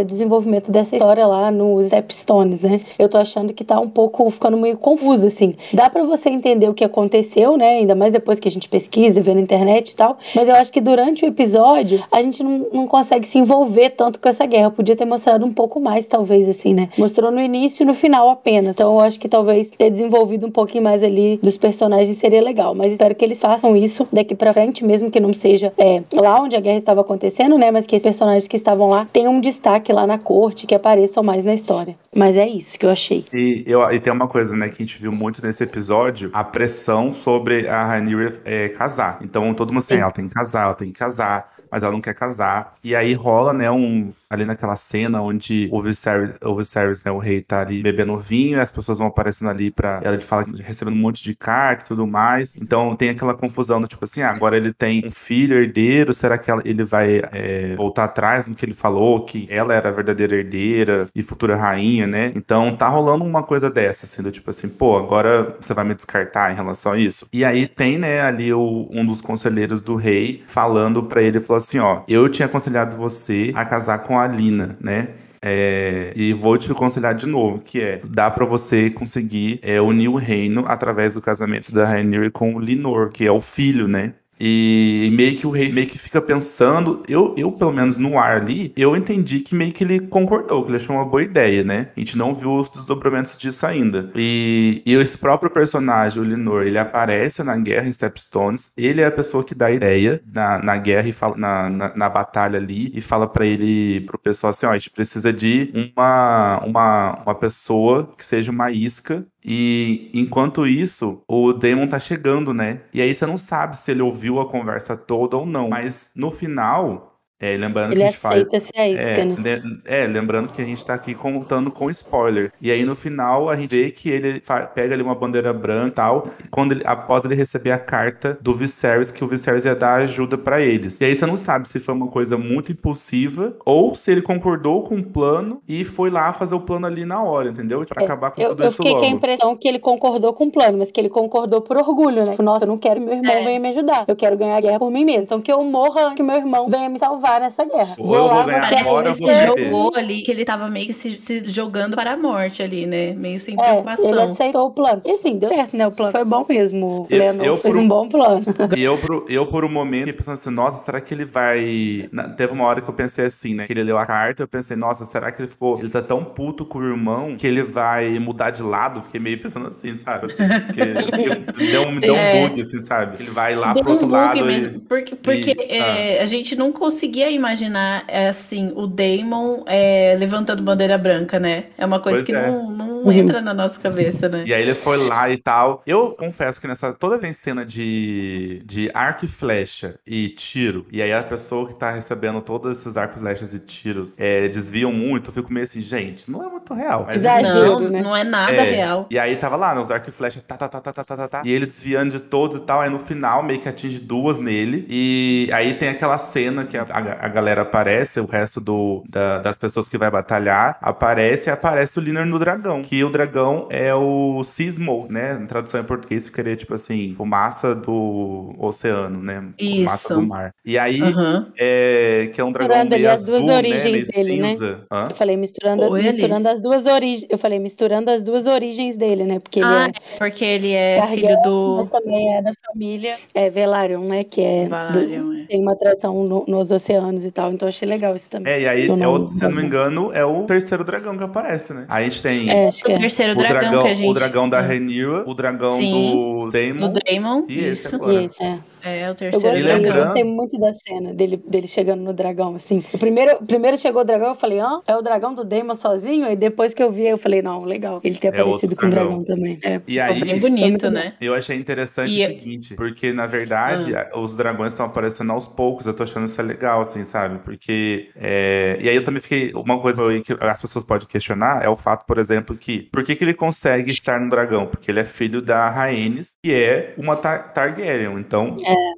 do 0.00 0.06
desenvolvimento 0.06 0.70
dessa 0.70 0.96
história 0.96 1.26
lá 1.26 1.50
nos 1.50 1.86
Stepstones, 1.86 2.62
né? 2.62 2.80
Eu 2.98 3.08
tô 3.08 3.18
achando 3.18 3.52
que 3.52 3.64
tá 3.64 3.78
um 3.80 3.88
pouco 3.88 4.28
ficando 4.30 4.56
meio 4.56 4.76
confuso, 4.76 5.26
assim. 5.26 5.54
Dá 5.72 5.88
para 5.88 6.04
você 6.04 6.28
entender 6.28 6.68
o 6.68 6.74
que 6.74 6.84
aconteceu, 6.84 7.56
né? 7.56 7.78
Ainda 7.78 7.94
mais 7.94 8.12
depois 8.12 8.38
que 8.38 8.48
a 8.48 8.50
gente 8.50 8.68
pesquisa, 8.68 9.20
vê 9.20 9.34
na 9.34 9.40
internet 9.40 9.90
e 9.90 9.96
tal. 9.96 10.18
Mas 10.34 10.48
eu 10.48 10.54
acho 10.54 10.72
que 10.72 10.80
durante 10.80 11.24
o 11.24 11.28
episódio 11.28 12.02
a 12.10 12.22
gente 12.22 12.42
não, 12.42 12.66
não 12.72 12.86
consegue 12.86 13.26
se 13.26 13.38
envolver 13.38 13.90
tanto 13.90 14.18
com 14.18 14.28
essa 14.28 14.46
guerra. 14.46 14.70
Podia 14.70 14.96
ter 14.96 15.04
mostrado 15.04 15.44
um 15.44 15.52
pouco 15.52 15.80
mais, 15.80 16.06
talvez, 16.06 16.48
assim, 16.48 16.74
né? 16.74 16.88
Mostrou 16.98 17.30
no 17.30 17.40
início 17.40 17.82
e 17.82 17.86
no 17.86 17.94
final 17.94 18.28
apenas. 18.28 18.65
Então 18.70 18.94
eu 18.94 19.00
acho 19.00 19.18
que 19.18 19.28
talvez 19.28 19.70
ter 19.70 19.90
desenvolvido 19.90 20.46
um 20.46 20.50
pouquinho 20.50 20.84
mais 20.84 21.02
ali 21.02 21.38
dos 21.42 21.56
personagens 21.56 22.16
seria 22.18 22.42
legal. 22.42 22.74
Mas 22.74 22.92
espero 22.92 23.14
que 23.14 23.24
eles 23.24 23.40
façam 23.40 23.76
isso 23.76 24.06
daqui 24.12 24.34
para 24.34 24.52
frente, 24.52 24.84
mesmo 24.84 25.10
que 25.10 25.20
não 25.20 25.32
seja 25.32 25.72
é, 25.78 26.02
lá 26.12 26.40
onde 26.40 26.56
a 26.56 26.60
guerra 26.60 26.78
estava 26.78 27.00
acontecendo, 27.00 27.58
né? 27.58 27.70
Mas 27.70 27.86
que 27.86 27.96
os 27.96 28.02
personagens 28.02 28.46
que 28.46 28.56
estavam 28.56 28.88
lá 28.88 29.06
tenham 29.12 29.34
um 29.34 29.40
destaque 29.40 29.92
lá 29.92 30.06
na 30.06 30.18
corte, 30.18 30.66
que 30.66 30.74
apareçam 30.74 31.22
mais 31.22 31.44
na 31.44 31.54
história. 31.54 31.96
Mas 32.14 32.36
é 32.36 32.48
isso 32.48 32.78
que 32.78 32.86
eu 32.86 32.90
achei. 32.90 33.24
E, 33.32 33.64
eu, 33.66 33.82
e 33.92 34.00
tem 34.00 34.12
uma 34.12 34.26
coisa, 34.26 34.56
né, 34.56 34.68
que 34.68 34.82
a 34.82 34.86
gente 34.86 35.00
viu 35.00 35.12
muito 35.12 35.42
nesse 35.44 35.62
episódio: 35.62 36.30
a 36.32 36.42
pressão 36.42 37.12
sobre 37.12 37.68
a 37.68 37.86
Rhaenyra 37.86 38.34
é, 38.44 38.68
casar. 38.68 39.18
Então 39.22 39.52
todo 39.54 39.72
mundo 39.72 39.80
assim, 39.82 39.94
ela 39.94 40.10
tem 40.10 40.26
que 40.26 40.34
casar, 40.34 40.64
ela 40.64 40.74
tem 40.74 40.88
que 40.88 40.98
casar 40.98 41.55
mas 41.70 41.82
ela 41.82 41.92
não 41.92 42.00
quer 42.00 42.14
casar. 42.14 42.74
E 42.82 42.94
aí 42.94 43.14
rola, 43.14 43.52
né, 43.52 43.70
um 43.70 44.12
ali 44.28 44.44
naquela 44.44 44.76
cena 44.76 45.20
onde 45.22 45.68
o 45.72 45.80
Viserys, 45.80 46.34
o 46.42 46.54
Viserys, 46.54 47.04
né, 47.04 47.10
o 47.10 47.18
rei 47.18 47.40
tá 47.40 47.60
ali 47.60 47.82
bebendo 47.82 48.16
vinho, 48.18 48.58
e 48.58 48.60
as 48.60 48.72
pessoas 48.72 48.98
vão 48.98 49.06
aparecendo 49.06 49.50
ali 49.50 49.70
pra 49.70 50.00
ela 50.02 50.20
fala 50.20 50.44
recebendo 50.60 50.94
um 50.94 51.00
monte 51.00 51.22
de 51.22 51.34
carta 51.34 51.84
e 51.84 51.88
tudo 51.88 52.06
mais. 52.06 52.54
Então 52.56 52.94
tem 52.96 53.10
aquela 53.10 53.34
confusão 53.34 53.86
tipo 53.86 54.04
assim, 54.04 54.22
ah, 54.22 54.30
agora 54.30 54.56
ele 54.56 54.72
tem 54.72 55.02
um 55.06 55.10
filho 55.10 55.56
herdeiro, 55.56 56.12
será 56.12 56.38
que 56.38 56.50
ela, 56.50 56.62
ele 56.64 56.84
vai 56.84 57.22
é, 57.32 57.74
voltar 57.76 58.04
atrás 58.04 58.46
no 58.46 58.54
que 58.54 58.64
ele 58.64 58.74
falou, 58.74 59.24
que 59.24 59.46
ela 59.50 59.74
era 59.74 59.88
a 59.88 59.92
verdadeira 59.92 60.36
herdeira 60.36 61.08
e 61.14 61.22
futura 61.22 61.56
rainha, 61.56 62.06
né? 62.06 62.32
Então 62.34 62.74
tá 62.76 62.88
rolando 62.88 63.24
uma 63.24 63.42
coisa 63.42 63.70
dessa, 63.70 64.06
assim, 64.06 64.22
do 64.22 64.30
tipo 64.30 64.50
assim, 64.50 64.68
pô, 64.68 64.96
agora 64.98 65.56
você 65.60 65.74
vai 65.74 65.84
me 65.84 65.94
descartar 65.94 66.52
em 66.52 66.56
relação 66.56 66.92
a 66.92 66.98
isso. 66.98 67.26
E 67.32 67.44
aí 67.44 67.66
tem, 67.66 67.98
né, 67.98 68.20
ali 68.22 68.52
o, 68.52 68.88
um 68.90 69.04
dos 69.04 69.20
conselheiros 69.20 69.80
do 69.80 69.96
rei 69.96 70.42
falando 70.46 71.02
para 71.02 71.22
ele, 71.22 71.40
falou 71.40 71.55
assim, 71.56 71.78
ó, 71.78 72.02
eu 72.08 72.28
tinha 72.28 72.46
aconselhado 72.46 72.96
você 72.96 73.52
a 73.54 73.64
casar 73.64 73.98
com 74.00 74.18
a 74.18 74.26
Lina, 74.26 74.76
né? 74.80 75.08
É, 75.42 76.12
e 76.16 76.32
vou 76.32 76.58
te 76.58 76.72
aconselhar 76.72 77.14
de 77.14 77.26
novo, 77.26 77.60
que 77.60 77.80
é, 77.80 78.00
dá 78.10 78.30
para 78.30 78.44
você 78.44 78.90
conseguir 78.90 79.60
é, 79.62 79.80
unir 79.80 80.08
o 80.08 80.16
reino 80.16 80.64
através 80.66 81.14
do 81.14 81.20
casamento 81.20 81.70
da 81.72 81.86
Rhaenyra 81.86 82.30
com 82.30 82.54
o 82.54 82.58
Linor, 82.58 83.10
que 83.10 83.24
é 83.24 83.30
o 83.30 83.40
filho, 83.40 83.86
né? 83.86 84.14
E 84.38 85.10
meio 85.12 85.36
que 85.36 85.46
o 85.46 85.50
rei 85.50 85.72
meio 85.72 85.86
que 85.86 85.98
fica 85.98 86.20
pensando, 86.20 87.02
eu, 87.08 87.34
eu 87.36 87.50
pelo 87.52 87.72
menos 87.72 87.96
no 87.96 88.18
ar 88.18 88.36
ali, 88.36 88.72
eu 88.76 88.96
entendi 88.96 89.40
que 89.40 89.54
meio 89.54 89.72
que 89.72 89.84
ele 89.84 90.00
concordou, 90.00 90.62
que 90.62 90.70
ele 90.70 90.76
achou 90.76 90.96
uma 90.96 91.04
boa 91.04 91.22
ideia, 91.22 91.64
né? 91.64 91.88
A 91.96 92.00
gente 92.00 92.16
não 92.16 92.34
viu 92.34 92.54
os 92.54 92.70
desdobramentos 92.70 93.38
disso 93.38 93.66
ainda. 93.66 94.10
E, 94.14 94.82
e 94.84 94.94
esse 94.94 95.16
próprio 95.16 95.50
personagem, 95.50 96.20
o 96.20 96.24
Linor, 96.24 96.66
ele 96.66 96.78
aparece 96.78 97.42
na 97.42 97.56
guerra 97.56 97.88
em 97.88 97.92
Stepstones, 97.92 98.72
ele 98.76 99.00
é 99.00 99.06
a 99.06 99.10
pessoa 99.10 99.44
que 99.44 99.54
dá 99.54 99.70
ideia 99.70 100.20
na, 100.32 100.58
na 100.58 100.76
guerra 100.76 101.08
e 101.08 101.12
fala, 101.12 101.36
na, 101.36 101.70
na, 101.70 101.96
na 101.96 102.08
batalha 102.08 102.58
ali, 102.58 102.90
e 102.94 103.00
fala 103.00 103.26
para 103.26 103.46
ele, 103.46 104.02
pro 104.02 104.18
pessoal 104.18 104.50
assim, 104.50 104.66
ó, 104.66 104.70
a 104.70 104.78
gente 104.78 104.90
precisa 104.90 105.32
de 105.32 105.72
uma, 105.96 106.60
uma, 106.64 107.22
uma 107.22 107.34
pessoa 107.34 108.10
que 108.16 108.24
seja 108.24 108.50
uma 108.50 108.70
isca 108.70 109.26
e 109.48 110.10
enquanto 110.12 110.66
isso, 110.66 111.22
o 111.28 111.52
Damon 111.52 111.86
tá 111.86 112.00
chegando, 112.00 112.52
né? 112.52 112.80
E 112.92 113.00
aí 113.00 113.14
você 113.14 113.24
não 113.24 113.38
sabe 113.38 113.76
se 113.76 113.92
ele 113.92 114.02
ouviu 114.02 114.25
a 114.40 114.50
conversa 114.50 114.96
toda 114.96 115.36
ou 115.36 115.46
não. 115.46 115.68
Mas 115.68 116.10
no 116.14 116.30
final, 116.30 117.15
é, 117.38 117.56
lembrando 117.56 117.92
ele 117.92 118.00
que 118.00 118.02
a 118.02 118.06
gente 118.06 118.16
aceita 118.16 118.50
faz. 118.50 118.62
ser 118.62 118.78
a 118.80 118.88
isca, 118.88 119.20
é, 119.20 119.24
né? 119.24 119.36
é, 119.84 120.06
lembrando 120.06 120.48
que 120.50 120.62
a 120.62 120.64
gente 120.64 120.84
tá 120.84 120.94
aqui 120.94 121.14
contando 121.14 121.70
com 121.70 121.90
spoiler. 121.90 122.52
E 122.60 122.70
aí 122.70 122.84
no 122.84 122.96
final 122.96 123.50
a 123.50 123.56
gente 123.56 123.70
vê 123.70 123.90
que 123.90 124.08
ele 124.08 124.42
pega 124.74 124.94
ali 124.94 125.02
uma 125.02 125.14
bandeira 125.14 125.52
branca 125.52 125.88
e 125.88 125.90
tal. 125.90 126.28
Quando 126.50 126.72
ele, 126.72 126.82
após 126.86 127.24
ele 127.24 127.34
receber 127.34 127.72
a 127.72 127.78
carta 127.78 128.38
do 128.40 128.54
Viserys, 128.54 129.10
que 129.10 129.22
o 129.22 129.26
Viserys 129.26 129.64
ia 129.64 129.74
dar 129.74 129.96
ajuda 129.96 130.38
para 130.38 130.60
eles. 130.60 130.98
E 131.00 131.04
aí 131.04 131.14
você 131.14 131.26
não 131.26 131.36
sabe 131.36 131.68
se 131.68 131.78
foi 131.78 131.94
uma 131.94 132.08
coisa 132.08 132.38
muito 132.38 132.72
impulsiva 132.72 133.54
ou 133.64 133.94
se 133.94 134.10
ele 134.12 134.22
concordou 134.22 134.82
com 134.84 134.96
o 134.96 135.04
plano 135.04 135.62
e 135.68 135.84
foi 135.84 136.10
lá 136.10 136.32
fazer 136.32 136.54
o 136.54 136.60
plano 136.60 136.86
ali 136.86 137.04
na 137.04 137.22
hora, 137.22 137.50
entendeu? 137.50 137.84
Pra 137.86 138.02
é, 138.02 138.04
acabar 138.04 138.30
com 138.30 138.40
eu, 138.40 138.50
tudo 138.50 138.62
eu 138.62 138.68
isso 138.68 138.76
fiquei 138.78 138.92
logo. 138.92 139.02
com 139.04 139.06
a 139.06 139.10
impressão 139.10 139.56
que 139.56 139.68
ele 139.68 139.78
concordou 139.78 140.32
com 140.32 140.44
o 140.46 140.50
plano, 140.50 140.78
mas 140.78 140.90
que 140.90 140.98
ele 141.00 141.10
concordou 141.10 141.60
por 141.60 141.76
orgulho, 141.76 142.24
né? 142.24 142.34
Nossa, 142.40 142.64
eu 142.64 142.68
não 142.68 142.78
quero 142.78 143.00
que 143.00 143.06
meu 143.06 143.14
irmão 143.14 143.36
É. 143.36 143.44
venha 143.44 143.60
me 143.60 143.68
ajudar. 143.68 144.04
Eu 144.08 144.16
quero 144.16 144.36
ganhar 144.38 144.56
a 144.56 144.60
guerra 144.60 144.78
por 144.78 144.90
mim 144.90 145.04
mesmo. 145.04 145.24
Então 145.24 145.40
que 145.42 145.52
eu 145.52 145.62
morra, 145.64 146.14
que 146.14 146.22
meu 146.22 146.36
irmão 146.36 146.68
venha 146.68 146.88
me 146.88 146.98
salvar 146.98 147.25
nessa 147.40 147.64
guerra. 147.64 147.94
Ou 147.98 148.14
eu 148.14 148.28
vou 148.28 148.44
ganhar 148.44 148.60
Parece 148.62 148.88
agora, 148.88 149.12
que 149.12 149.22
ele 149.24 149.32
vou 149.32 149.34
se 149.34 149.46
jogou 149.64 149.92
ali, 149.96 150.22
que 150.22 150.30
ele 150.30 150.44
tava 150.44 150.68
meio 150.68 150.86
que 150.86 150.92
se, 150.92 151.16
se 151.16 151.48
jogando 151.48 151.94
para 151.96 152.12
a 152.12 152.16
morte 152.16 152.62
ali, 152.62 152.86
né? 152.86 153.12
Meio 153.12 153.38
sem 153.40 153.54
É, 153.54 153.56
ele 153.74 153.82
preocupação. 153.82 154.32
aceitou 154.32 154.66
o 154.66 154.70
plano. 154.70 155.02
E 155.04 155.10
assim, 155.12 155.38
deu 155.38 155.48
certo, 155.48 155.76
né? 155.76 155.86
O 155.86 155.90
plano 155.92 156.12
foi 156.12 156.24
bom 156.24 156.44
mesmo. 156.48 156.86
O 157.02 157.06
Eu- 157.10 157.18
Leonor 157.18 157.46
eu 157.46 157.56
fez 157.56 157.74
por 157.74 157.80
um 157.80 157.84
um- 157.84 157.88
bom 157.88 158.08
plano. 158.08 158.44
E 158.76 158.82
eu, 158.82 158.96
por, 158.98 159.24
eu, 159.28 159.46
por 159.46 159.64
um 159.64 159.68
momento, 159.68 160.06
fiquei 160.06 160.18
pensando 160.18 160.34
assim, 160.34 160.50
nossa, 160.50 160.84
será 160.84 161.00
que 161.00 161.12
ele 161.12 161.24
vai. 161.24 162.08
Na- 162.12 162.28
teve 162.28 162.52
uma 162.52 162.64
hora 162.64 162.80
que 162.80 162.88
eu 162.88 162.94
pensei 162.94 163.26
assim, 163.26 163.54
né? 163.54 163.66
Que 163.66 163.72
ele 163.72 163.82
leu 163.82 163.98
a 163.98 164.06
carta, 164.06 164.42
eu 164.42 164.48
pensei, 164.48 164.76
nossa, 164.76 165.04
será 165.04 165.30
que 165.32 165.40
ele 165.42 165.48
ficou. 165.48 165.78
Ele 165.78 165.90
tá 165.90 166.02
tão 166.02 166.24
puto 166.24 166.64
com 166.64 166.78
o 166.78 166.84
irmão 166.84 167.36
que 167.36 167.46
ele 167.46 167.62
vai 167.62 168.18
mudar 168.18 168.50
de 168.50 168.62
lado? 168.62 169.02
Fiquei 169.02 169.20
meio 169.20 169.40
pensando 169.40 169.68
assim, 169.68 169.96
sabe? 169.98 170.26
Assim, 170.26 170.36
porque 170.66 170.84
deu, 171.70 171.82
um- 171.82 172.00
deu 172.00 172.14
um 172.14 172.18
É. 172.18 172.48
bug, 172.48 172.60
assim, 172.60 172.80
sabe? 172.80 173.16
Ele 173.22 173.30
vai 173.30 173.54
lá 173.56 173.72
Deu 173.72 173.82
pro 173.82 173.92
outro 173.92 174.06
um 174.06 174.10
bug 174.10 174.20
lado. 174.20 174.44
mesmo, 174.44 174.76
E... 174.76 174.80
porque, 174.80 175.16
porque 175.16 175.50
e- 175.58 175.76
é, 175.78 176.22
a 176.22 176.26
gente 176.26 176.54
não 176.56 176.72
conseguia 177.16 177.30
imaginar 177.30 178.04
é, 178.08 178.28
assim 178.28 178.72
o 178.76 178.86
Damon 178.86 179.64
é, 179.66 180.14
levantando 180.18 180.62
bandeira 180.62 180.98
branca, 180.98 181.40
né? 181.40 181.64
É 181.78 181.86
uma 181.86 181.98
coisa 181.98 182.18
Pois 182.18 182.26
que 182.26 182.34
é. 182.34 182.50
não, 182.50 182.70
não 182.70 182.95
não 182.96 183.04
uhum. 183.04 183.12
entra 183.12 183.40
na 183.40 183.54
nossa 183.54 183.78
cabeça, 183.78 184.28
né? 184.28 184.44
E 184.46 184.52
aí 184.52 184.62
ele 184.62 184.74
foi 184.74 184.96
lá 184.96 185.30
e 185.30 185.36
tal. 185.36 185.82
Eu 185.86 186.10
confesso 186.10 186.60
que 186.60 186.66
nessa 186.66 186.92
toda 186.92 187.18
vez 187.18 187.36
cena 187.36 187.64
de, 187.64 188.62
de 188.64 188.90
arco 188.92 189.24
e 189.24 189.28
flecha 189.28 189.98
e 190.06 190.28
tiro, 190.30 190.86
e 190.90 191.02
aí 191.02 191.12
a 191.12 191.22
pessoa 191.22 191.68
que 191.68 191.74
tá 191.74 191.90
recebendo 191.90 192.40
todos 192.40 192.78
esses 192.78 192.96
arcos, 192.96 193.22
flechas 193.36 193.52
e 193.54 193.58
tiros 193.58 194.18
é, 194.20 194.48
desviam 194.48 194.92
muito, 194.92 195.30
eu 195.30 195.34
fico 195.34 195.52
meio 195.52 195.64
assim, 195.64 195.80
gente, 195.80 196.18
isso 196.18 196.32
não 196.32 196.44
é 196.44 196.48
muito 196.48 196.72
real. 196.72 197.04
Mas, 197.06 197.16
Exagero, 197.16 197.80
não, 197.80 197.90
né? 197.90 198.02
não 198.02 198.16
é 198.16 198.24
nada 198.24 198.52
é, 198.52 198.70
real. 198.70 199.06
E 199.10 199.18
aí 199.18 199.36
tava 199.36 199.56
lá, 199.56 199.74
né, 199.74 199.80
nos 199.80 199.90
arco 199.90 200.08
e 200.08 200.12
flecha, 200.12 200.42
tá, 200.46 200.56
tá, 200.56 200.68
tá, 200.68 200.80
tá, 200.80 200.92
tá, 200.92 201.04
tá, 201.04 201.16
tá, 201.16 201.28
tá, 201.28 201.42
e 201.44 201.52
ele 201.52 201.66
desviando 201.66 202.12
de 202.12 202.20
todos 202.20 202.58
e 202.58 202.60
tal, 202.60 202.80
aí 202.80 202.90
no 202.90 202.98
final 202.98 203.42
meio 203.42 203.60
que 203.60 203.68
atinge 203.68 203.98
duas 203.98 204.38
nele, 204.38 204.86
e 204.88 205.48
aí 205.52 205.74
tem 205.74 205.88
aquela 205.88 206.18
cena 206.18 206.64
que 206.64 206.76
a, 206.76 206.82
a, 206.82 207.26
a 207.26 207.28
galera 207.28 207.62
aparece, 207.62 208.20
o 208.20 208.26
resto 208.26 208.60
do, 208.60 209.04
da, 209.08 209.38
das 209.38 209.58
pessoas 209.58 209.88
que 209.88 209.98
vai 209.98 210.10
batalhar 210.10 210.78
aparece, 210.80 211.50
e 211.50 211.52
aparece 211.52 211.98
o 211.98 212.02
Liner 212.02 212.26
no 212.26 212.38
dragão 212.38 212.82
que 212.86 213.02
o 213.04 213.10
dragão 213.10 213.66
é 213.70 213.94
o 213.94 214.42
Sismo, 214.44 215.06
né? 215.10 215.34
Na 215.34 215.46
tradução 215.46 215.80
em 215.80 215.84
português 215.84 216.26
ficaria 216.26 216.56
tipo 216.56 216.74
assim, 216.74 217.12
fumaça 217.12 217.74
do 217.74 218.54
oceano, 218.58 219.20
né? 219.22 219.52
Isso. 219.58 219.76
Fumaça 219.78 220.14
do 220.14 220.22
mar. 220.22 220.54
E 220.64 220.78
aí, 220.78 221.02
Aham. 221.02 221.52
é, 221.58 222.30
que 222.32 222.40
é 222.40 222.44
um 222.44 222.52
dragão 222.52 222.76
Misturando 222.76 222.94
ali 222.94 223.02
meio 223.02 223.12
as 223.14 223.24
duas 223.24 223.36
azul, 223.42 223.48
né? 223.48 223.56
origens 223.56 223.92
Meio 223.92 224.06
dele, 224.06 224.40
né? 224.40 224.56
Hã? 224.92 225.06
Eu 225.10 225.14
falei 225.16 225.36
misturando, 225.36 225.92
misturando 225.92 226.48
as 226.48 226.60
duas 226.60 226.86
origens. 226.86 227.26
Eu 227.30 227.38
falei 227.38 227.58
misturando 227.58 228.10
as 228.10 228.22
duas 228.22 228.46
origens 228.46 228.96
dele, 228.96 229.24
né? 229.24 229.38
Porque 229.40 229.60
ele 229.60 229.66
Ah, 229.66 229.86
é 229.86 230.16
é 230.16 230.18
porque 230.18 230.44
ele 230.44 230.72
é 230.72 231.06
filho 231.08 231.40
do 231.42 231.76
mas 231.76 231.88
também 231.88 232.34
é 232.36 232.42
da 232.42 232.50
família 232.66 233.16
é, 233.34 233.50
Velaryon, 233.50 234.04
né? 234.04 234.24
Que 234.24 234.40
é 234.42 234.66
do- 234.66 234.98
é. 235.42 235.46
tem 235.46 235.60
uma 235.62 235.76
tradição 235.76 236.24
no- 236.24 236.44
nos 236.46 236.70
oceanos 236.70 237.24
e 237.24 237.30
tal. 237.30 237.52
Então 237.52 237.68
achei 237.68 237.88
legal 237.88 238.14
isso 238.16 238.30
também. 238.30 238.52
É, 238.52 238.60
e 238.62 238.68
aí, 238.68 238.88
é 238.88 239.08
outro, 239.08 239.28
se 239.32 239.44
eu 239.44 239.48
não 239.50 239.56
me 239.56 239.64
engano, 239.64 240.12
é 240.12 240.24
o 240.24 240.44
terceiro 240.44 240.84
dragão 240.84 241.16
que 241.16 241.24
aparece, 241.24 241.72
né? 241.72 241.86
Aí 241.88 242.04
a 242.06 242.08
gente 242.08 242.22
tem 242.22 242.50
É, 242.50 242.70
acho 242.76 242.84
que 242.84 242.92
O 242.92 242.94
é. 242.94 242.98
terceiro 242.98 243.32
o 243.32 243.36
dragão, 243.36 243.60
dragão, 243.60 243.82
que 243.82 243.88
a 243.88 243.94
gente... 243.94 244.08
o 244.08 244.14
dragão 244.14 244.48
da 244.48 244.60
Rhaenyra, 244.60 245.24
o 245.26 245.34
dragão 245.34 245.72
Sim. 245.72 245.90
do 245.92 246.50
Daemon. 246.50 246.88
Do 246.88 247.00
Daemon, 247.00 247.44
E 247.48 247.58
esse 247.58 247.86
isso. 247.86 247.94
agora. 247.96 248.22
Isso, 248.22 248.42
é. 248.42 248.58
É, 248.86 249.06
o 249.06 249.10
Eu 249.10 249.14
terceiro 249.14 249.42
gostei, 249.42 249.62
eu 249.62 249.66
dragão. 249.66 249.82
lembrando- 249.82 250.04
gostei 250.04 250.24
muito 250.24 250.58
da 250.58 250.72
cena 250.72 251.12
dele, 251.14 251.36
dele 251.48 251.66
chegando 251.66 252.02
no 252.02 252.12
dragão, 252.12 252.54
assim. 252.54 252.84
O 252.92 252.98
primeiro, 252.98 253.36
primeiro 253.44 253.76
chegou 253.76 254.02
o 254.02 254.04
dragão, 254.04 254.28
eu 254.28 254.34
falei, 254.34 254.60
ó, 254.60 254.80
é 254.86 254.96
o 254.96 255.02
dragão 255.02 255.34
do 255.34 255.44
Daemon 255.44 255.74
sozinho? 255.74 256.30
E 256.30 256.36
depois 256.36 256.72
que 256.72 256.82
eu 256.82 256.90
vi, 256.92 257.06
eu 257.06 257.18
falei, 257.18 257.42
não, 257.42 257.64
legal. 257.64 258.00
Ele 258.04 258.16
ter 258.16 258.28
É 258.34 258.40
aparecido 258.40 258.76
com 258.76 258.86
o 258.86 258.90
dragão. 258.90 259.08
dragão 259.18 259.24
também. 259.24 259.58
É. 259.62 259.80
E 259.88 259.98
aí, 259.98 260.20
bem 260.24 260.38
bonito, 260.38 260.90
né? 260.90 261.14
Eu 261.20 261.34
achei 261.34 261.56
interessante 261.56 262.12
E- 262.12 262.24
o 262.24 262.28
seguinte, 262.28 262.74
porque 262.74 263.12
na 263.12 263.26
verdade 263.26 263.94
Ah. 263.94 264.08
os 264.14 264.36
dragões 264.36 264.72
estão 264.72 264.86
aparecendo 264.86 265.32
aos 265.32 265.48
poucos, 265.48 265.86
eu 265.86 265.94
tô 265.94 266.02
achando 266.04 266.26
isso 266.26 266.40
legal, 266.42 266.80
assim, 266.80 267.04
sabe? 267.04 267.38
Porque. 267.40 268.10
é, 268.16 268.78
E 268.80 268.88
aí 268.88 268.94
eu 268.96 269.02
também 269.04 269.20
fiquei. 269.20 269.52
Uma 269.54 269.80
coisa 269.80 270.06
aí 270.08 270.20
que 270.22 270.32
as 270.38 270.60
pessoas 270.60 270.84
podem 270.84 271.08
questionar 271.08 271.64
é 271.64 271.68
o 271.68 271.74
fato, 271.76 272.04
por 272.06 272.18
exemplo, 272.18 272.56
que. 272.56 272.88
Por 272.92 273.02
que, 273.02 273.16
que 273.16 273.24
ele 273.24 273.34
consegue 273.34 273.90
estar 273.90 274.20
no 274.20 274.28
dragão? 274.28 274.66
Porque 274.66 274.90
ele 274.90 275.00
é 275.00 275.04
filho 275.04 275.40
da 275.42 275.68
Rhaenys, 275.70 276.36
que 276.42 276.52
é 276.54 276.94
uma 276.96 277.16
Tar- 277.16 277.52
Targaryen. 277.52 278.18
Então, 278.18 278.56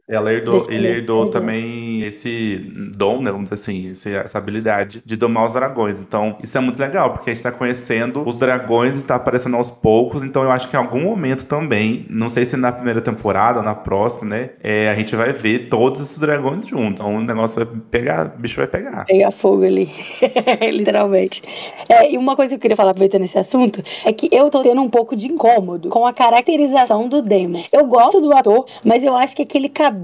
ela 0.08 0.32
herdou, 0.32 0.66
ele 0.70 0.88
herdou 0.88 1.28
Targaryen. 1.28 1.30
também 1.62 2.02
esse 2.04 2.56
dom, 2.96 3.20
né? 3.20 3.30
Vamos 3.30 3.50
dizer 3.50 3.54
assim, 3.62 3.90
esse- 3.90 4.14
essa 4.14 4.38
habilidade 4.38 5.02
de 5.04 5.16
domar 5.16 5.44
os 5.46 5.52
dragões. 5.52 6.00
Então, 6.00 6.36
isso 6.42 6.56
é 6.56 6.60
muito 6.60 6.78
legal, 6.80 7.12
porque 7.12 7.30
a 7.30 7.34
gente 7.34 7.42
tá 7.42 7.52
conhecendo 7.52 8.26
os 8.26 8.38
dragões 8.38 8.98
e 9.00 9.04
tá 9.04 9.14
aparecendo 9.16 9.56
aos 9.56 9.70
poucos. 9.70 10.22
Então, 10.22 10.42
eu 10.42 10.50
acho 10.50 10.68
que 10.68 10.76
em 10.76 10.78
algum 10.78 11.02
momento 11.02 11.44
também, 11.46 12.06
não 12.08 12.28
sei 12.30 12.44
se 12.44 12.56
na 12.56 12.72
primeira 12.72 13.00
temporada 13.00 13.58
ou 13.58 13.64
na 13.64 13.74
próxima, 13.74 14.24
né? 14.28 14.50
é, 14.62 14.88
a 14.88 14.94
gente 14.94 15.14
vai 15.14 15.32
ver 15.32 15.68
todos 15.68 16.00
esses 16.00 16.18
dragões 16.18 16.66
juntos. 16.66 17.02
Então, 17.02 17.16
o 17.16 17.20
negócio 17.20 17.64
vai 17.64 17.74
pegar, 17.90 18.32
o 18.34 18.38
bicho 18.40 18.56
vai 18.56 18.66
pegar. 18.66 19.04
Pegar 19.04 19.30
fogo 19.30 19.62
ali, 19.64 19.90
literalmente. 20.72 21.42
É, 21.88 22.10
e 22.12 22.16
uma 22.18 22.34
coisa 22.36 22.50
que 22.50 22.56
eu 22.56 22.60
queria 22.60 22.76
falar, 22.76 22.90
aproveitando 22.90 23.24
esse 23.24 23.38
assunto, 23.38 23.82
é 24.04 24.12
que 24.12 24.28
eu 24.32 24.48
tô 24.50 24.62
tendo 24.62 24.80
um 24.80 24.88
pouco 24.88 25.14
de 25.16 25.26
incômodo 25.26 25.88
com 25.88 26.06
a 26.06 26.12
caracterização 26.12 27.08
do 27.08 27.20
Damon. 27.22 27.62
Eu 27.72 27.86
gosto 27.86 28.20
do 28.20 28.32
ator, 28.32 28.66
mas 28.84 29.04
eu 29.04 29.14
acho 29.16 29.36
que 29.36 29.42
aquele 29.42 29.68
cabelo, 29.68 29.97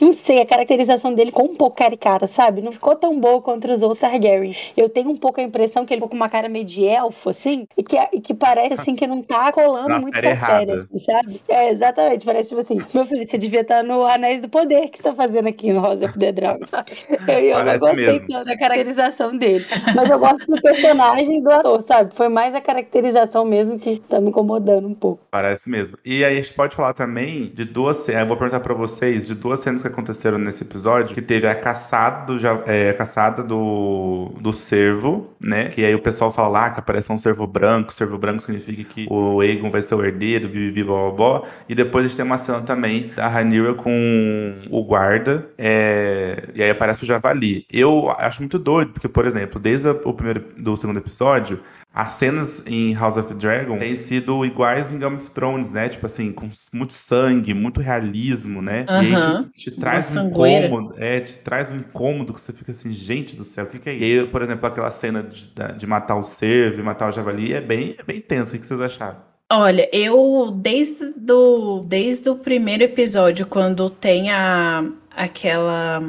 não 0.00 0.12
sei, 0.12 0.40
a 0.40 0.46
caracterização 0.46 1.14
dele 1.14 1.30
ficou 1.30 1.46
um 1.46 1.54
pouco 1.54 1.76
caricata, 1.76 2.26
sabe? 2.26 2.62
Não 2.62 2.72
ficou 2.72 2.96
tão 2.96 3.18
boa 3.18 3.40
contra 3.40 3.72
os 3.72 3.82
outros 3.82 4.00
Targaryen. 4.00 4.54
Eu 4.76 4.88
tenho 4.88 5.10
um 5.10 5.16
pouco 5.16 5.40
a 5.40 5.42
impressão 5.42 5.84
que 5.84 5.94
ele 5.94 6.00
ficou 6.00 6.10
com 6.10 6.16
uma 6.16 6.28
cara 6.28 6.48
meio 6.48 6.64
de 6.64 6.84
elfo, 6.84 7.30
assim, 7.30 7.66
e 7.76 7.82
que, 7.82 7.96
e 8.12 8.20
que 8.20 8.34
parece, 8.34 8.74
assim, 8.74 8.94
que 8.94 9.06
não 9.06 9.22
tá 9.22 9.52
colando 9.52 10.00
muito 10.00 10.20
com 10.20 10.28
a 10.28 10.36
série, 10.36 10.72
assim, 10.72 10.98
sabe? 10.98 11.40
É, 11.48 11.70
exatamente. 11.70 12.24
Parece, 12.24 12.48
tipo 12.50 12.60
assim, 12.60 12.78
meu 12.92 13.04
filho, 13.04 13.26
você 13.26 13.38
devia 13.38 13.60
estar 13.60 13.82
no 13.82 14.04
Anéis 14.04 14.40
do 14.40 14.48
Poder 14.48 14.88
que 14.88 14.98
você 14.98 15.04
tá 15.04 15.14
fazendo 15.14 15.48
aqui 15.48 15.72
no 15.72 15.80
House 15.80 16.02
of 16.02 16.18
the 16.18 16.32
Dragon, 16.32 16.64
sabe? 16.66 16.92
Eu, 17.28 17.40
eu 17.40 17.64
não 17.64 17.78
gostei 17.78 18.20
tanto 18.26 18.44
da 18.44 18.56
caracterização 18.56 19.36
dele. 19.36 19.64
Mas 19.94 20.10
eu 20.10 20.18
gosto 20.18 20.46
do 20.46 20.60
personagem 20.60 21.42
do 21.42 21.50
ator, 21.50 21.82
sabe? 21.82 22.14
Foi 22.14 22.28
mais 22.28 22.54
a 22.54 22.60
caracterização 22.60 23.44
mesmo 23.44 23.78
que 23.78 24.02
tá 24.08 24.20
me 24.20 24.28
incomodando 24.28 24.86
um 24.86 24.94
pouco. 24.94 25.22
Parece 25.30 25.68
mesmo. 25.68 25.98
E 26.04 26.24
aí 26.24 26.38
a 26.38 26.42
gente 26.42 26.54
pode 26.54 26.76
falar 26.76 26.94
também 26.94 27.50
de 27.52 27.64
duas. 27.64 28.08
Eu 28.08 28.26
vou 28.26 28.36
perguntar 28.36 28.60
pra 28.60 28.74
vocês 28.74 29.13
de 29.20 29.34
duas 29.34 29.60
cenas 29.60 29.82
que 29.82 29.88
aconteceram 29.88 30.38
nesse 30.38 30.62
episódio, 30.64 31.14
que 31.14 31.22
teve 31.22 31.46
a 31.46 31.54
caçada 31.54 32.26
do 32.26 32.38
é, 32.66 32.90
a 32.90 32.94
caçada 32.94 33.42
do, 33.42 34.32
do 34.40 34.52
cervo, 34.52 35.34
né? 35.42 35.68
Que 35.70 35.84
aí 35.84 35.94
o 35.94 36.00
pessoal 36.02 36.30
fala 36.30 36.48
lá 36.48 36.70
que 36.70 36.78
aparece 36.80 37.10
um 37.12 37.18
cervo 37.18 37.46
branco. 37.46 37.92
Cervo 37.92 38.18
branco 38.18 38.42
significa 38.42 38.84
que 38.84 39.06
o 39.10 39.40
Aegon 39.40 39.70
vai 39.70 39.82
ser 39.82 39.94
o 39.94 40.04
herdeiro, 40.04 40.48
bibibi, 40.48 40.84
bobó. 40.84 41.46
E 41.68 41.74
depois 41.74 42.04
a 42.04 42.08
gente 42.08 42.16
tem 42.16 42.24
uma 42.26 42.38
cena 42.38 42.60
também 42.62 43.10
da 43.14 43.28
Rhaenyra 43.28 43.74
com 43.74 44.66
o 44.70 44.84
guarda. 44.84 45.48
é, 45.58 46.48
E 46.54 46.62
aí 46.62 46.70
aparece 46.70 47.02
o 47.02 47.06
javali. 47.06 47.66
Eu 47.72 48.10
acho 48.18 48.40
muito 48.40 48.58
doido, 48.58 48.92
porque, 48.92 49.08
por 49.08 49.26
exemplo, 49.26 49.60
desde 49.60 49.88
o 49.88 50.12
primeiro 50.12 50.44
do 50.56 50.76
segundo 50.76 50.98
episódio, 50.98 51.60
as 51.94 52.10
cenas 52.12 52.64
em 52.66 52.92
House 52.94 53.16
of 53.16 53.32
Dragon 53.34 53.78
têm 53.78 53.94
sido 53.94 54.44
iguais 54.44 54.92
em 54.92 54.98
Game 54.98 55.14
of 55.14 55.30
Thrones, 55.30 55.72
né? 55.72 55.88
Tipo 55.88 56.06
assim, 56.06 56.32
com 56.32 56.50
muito 56.72 56.92
sangue, 56.92 57.54
muito 57.54 57.80
realismo, 57.80 58.60
né? 58.60 58.84
E 58.88 59.14
aí 59.14 59.46
te, 59.52 59.70
te 59.70 59.70
traz 59.70 60.10
Uma 60.10 60.22
um 60.22 60.32
sangueira. 60.32 60.66
incômodo, 60.66 60.94
é, 60.98 61.20
te 61.20 61.38
traz 61.38 61.70
um 61.70 61.76
incômodo 61.76 62.34
que 62.34 62.40
você 62.40 62.52
fica 62.52 62.72
assim, 62.72 62.90
gente 62.90 63.36
do 63.36 63.44
céu, 63.44 63.64
o 63.64 63.68
que, 63.68 63.78
que 63.78 63.88
é 63.88 63.94
isso? 63.94 64.04
E 64.04 64.20
aí, 64.20 64.26
por 64.26 64.42
exemplo, 64.42 64.66
aquela 64.66 64.90
cena 64.90 65.22
de, 65.22 65.52
de 65.78 65.86
matar 65.86 66.16
o 66.16 66.22
cervo 66.24 66.80
e 66.80 66.82
matar 66.82 67.08
o 67.08 67.12
javali 67.12 67.52
é 67.52 67.60
bem, 67.60 67.94
é 67.96 68.02
bem 68.02 68.20
tensa. 68.20 68.56
O 68.56 68.58
que 68.58 68.66
vocês 68.66 68.80
acharam? 68.80 69.18
Olha, 69.52 69.88
eu 69.92 70.50
desde 70.50 71.12
do, 71.16 71.80
desde 71.82 72.28
o 72.28 72.34
primeiro 72.34 72.82
episódio, 72.82 73.46
quando 73.46 73.88
tem 73.88 74.32
a, 74.32 74.84
aquela 75.14 76.02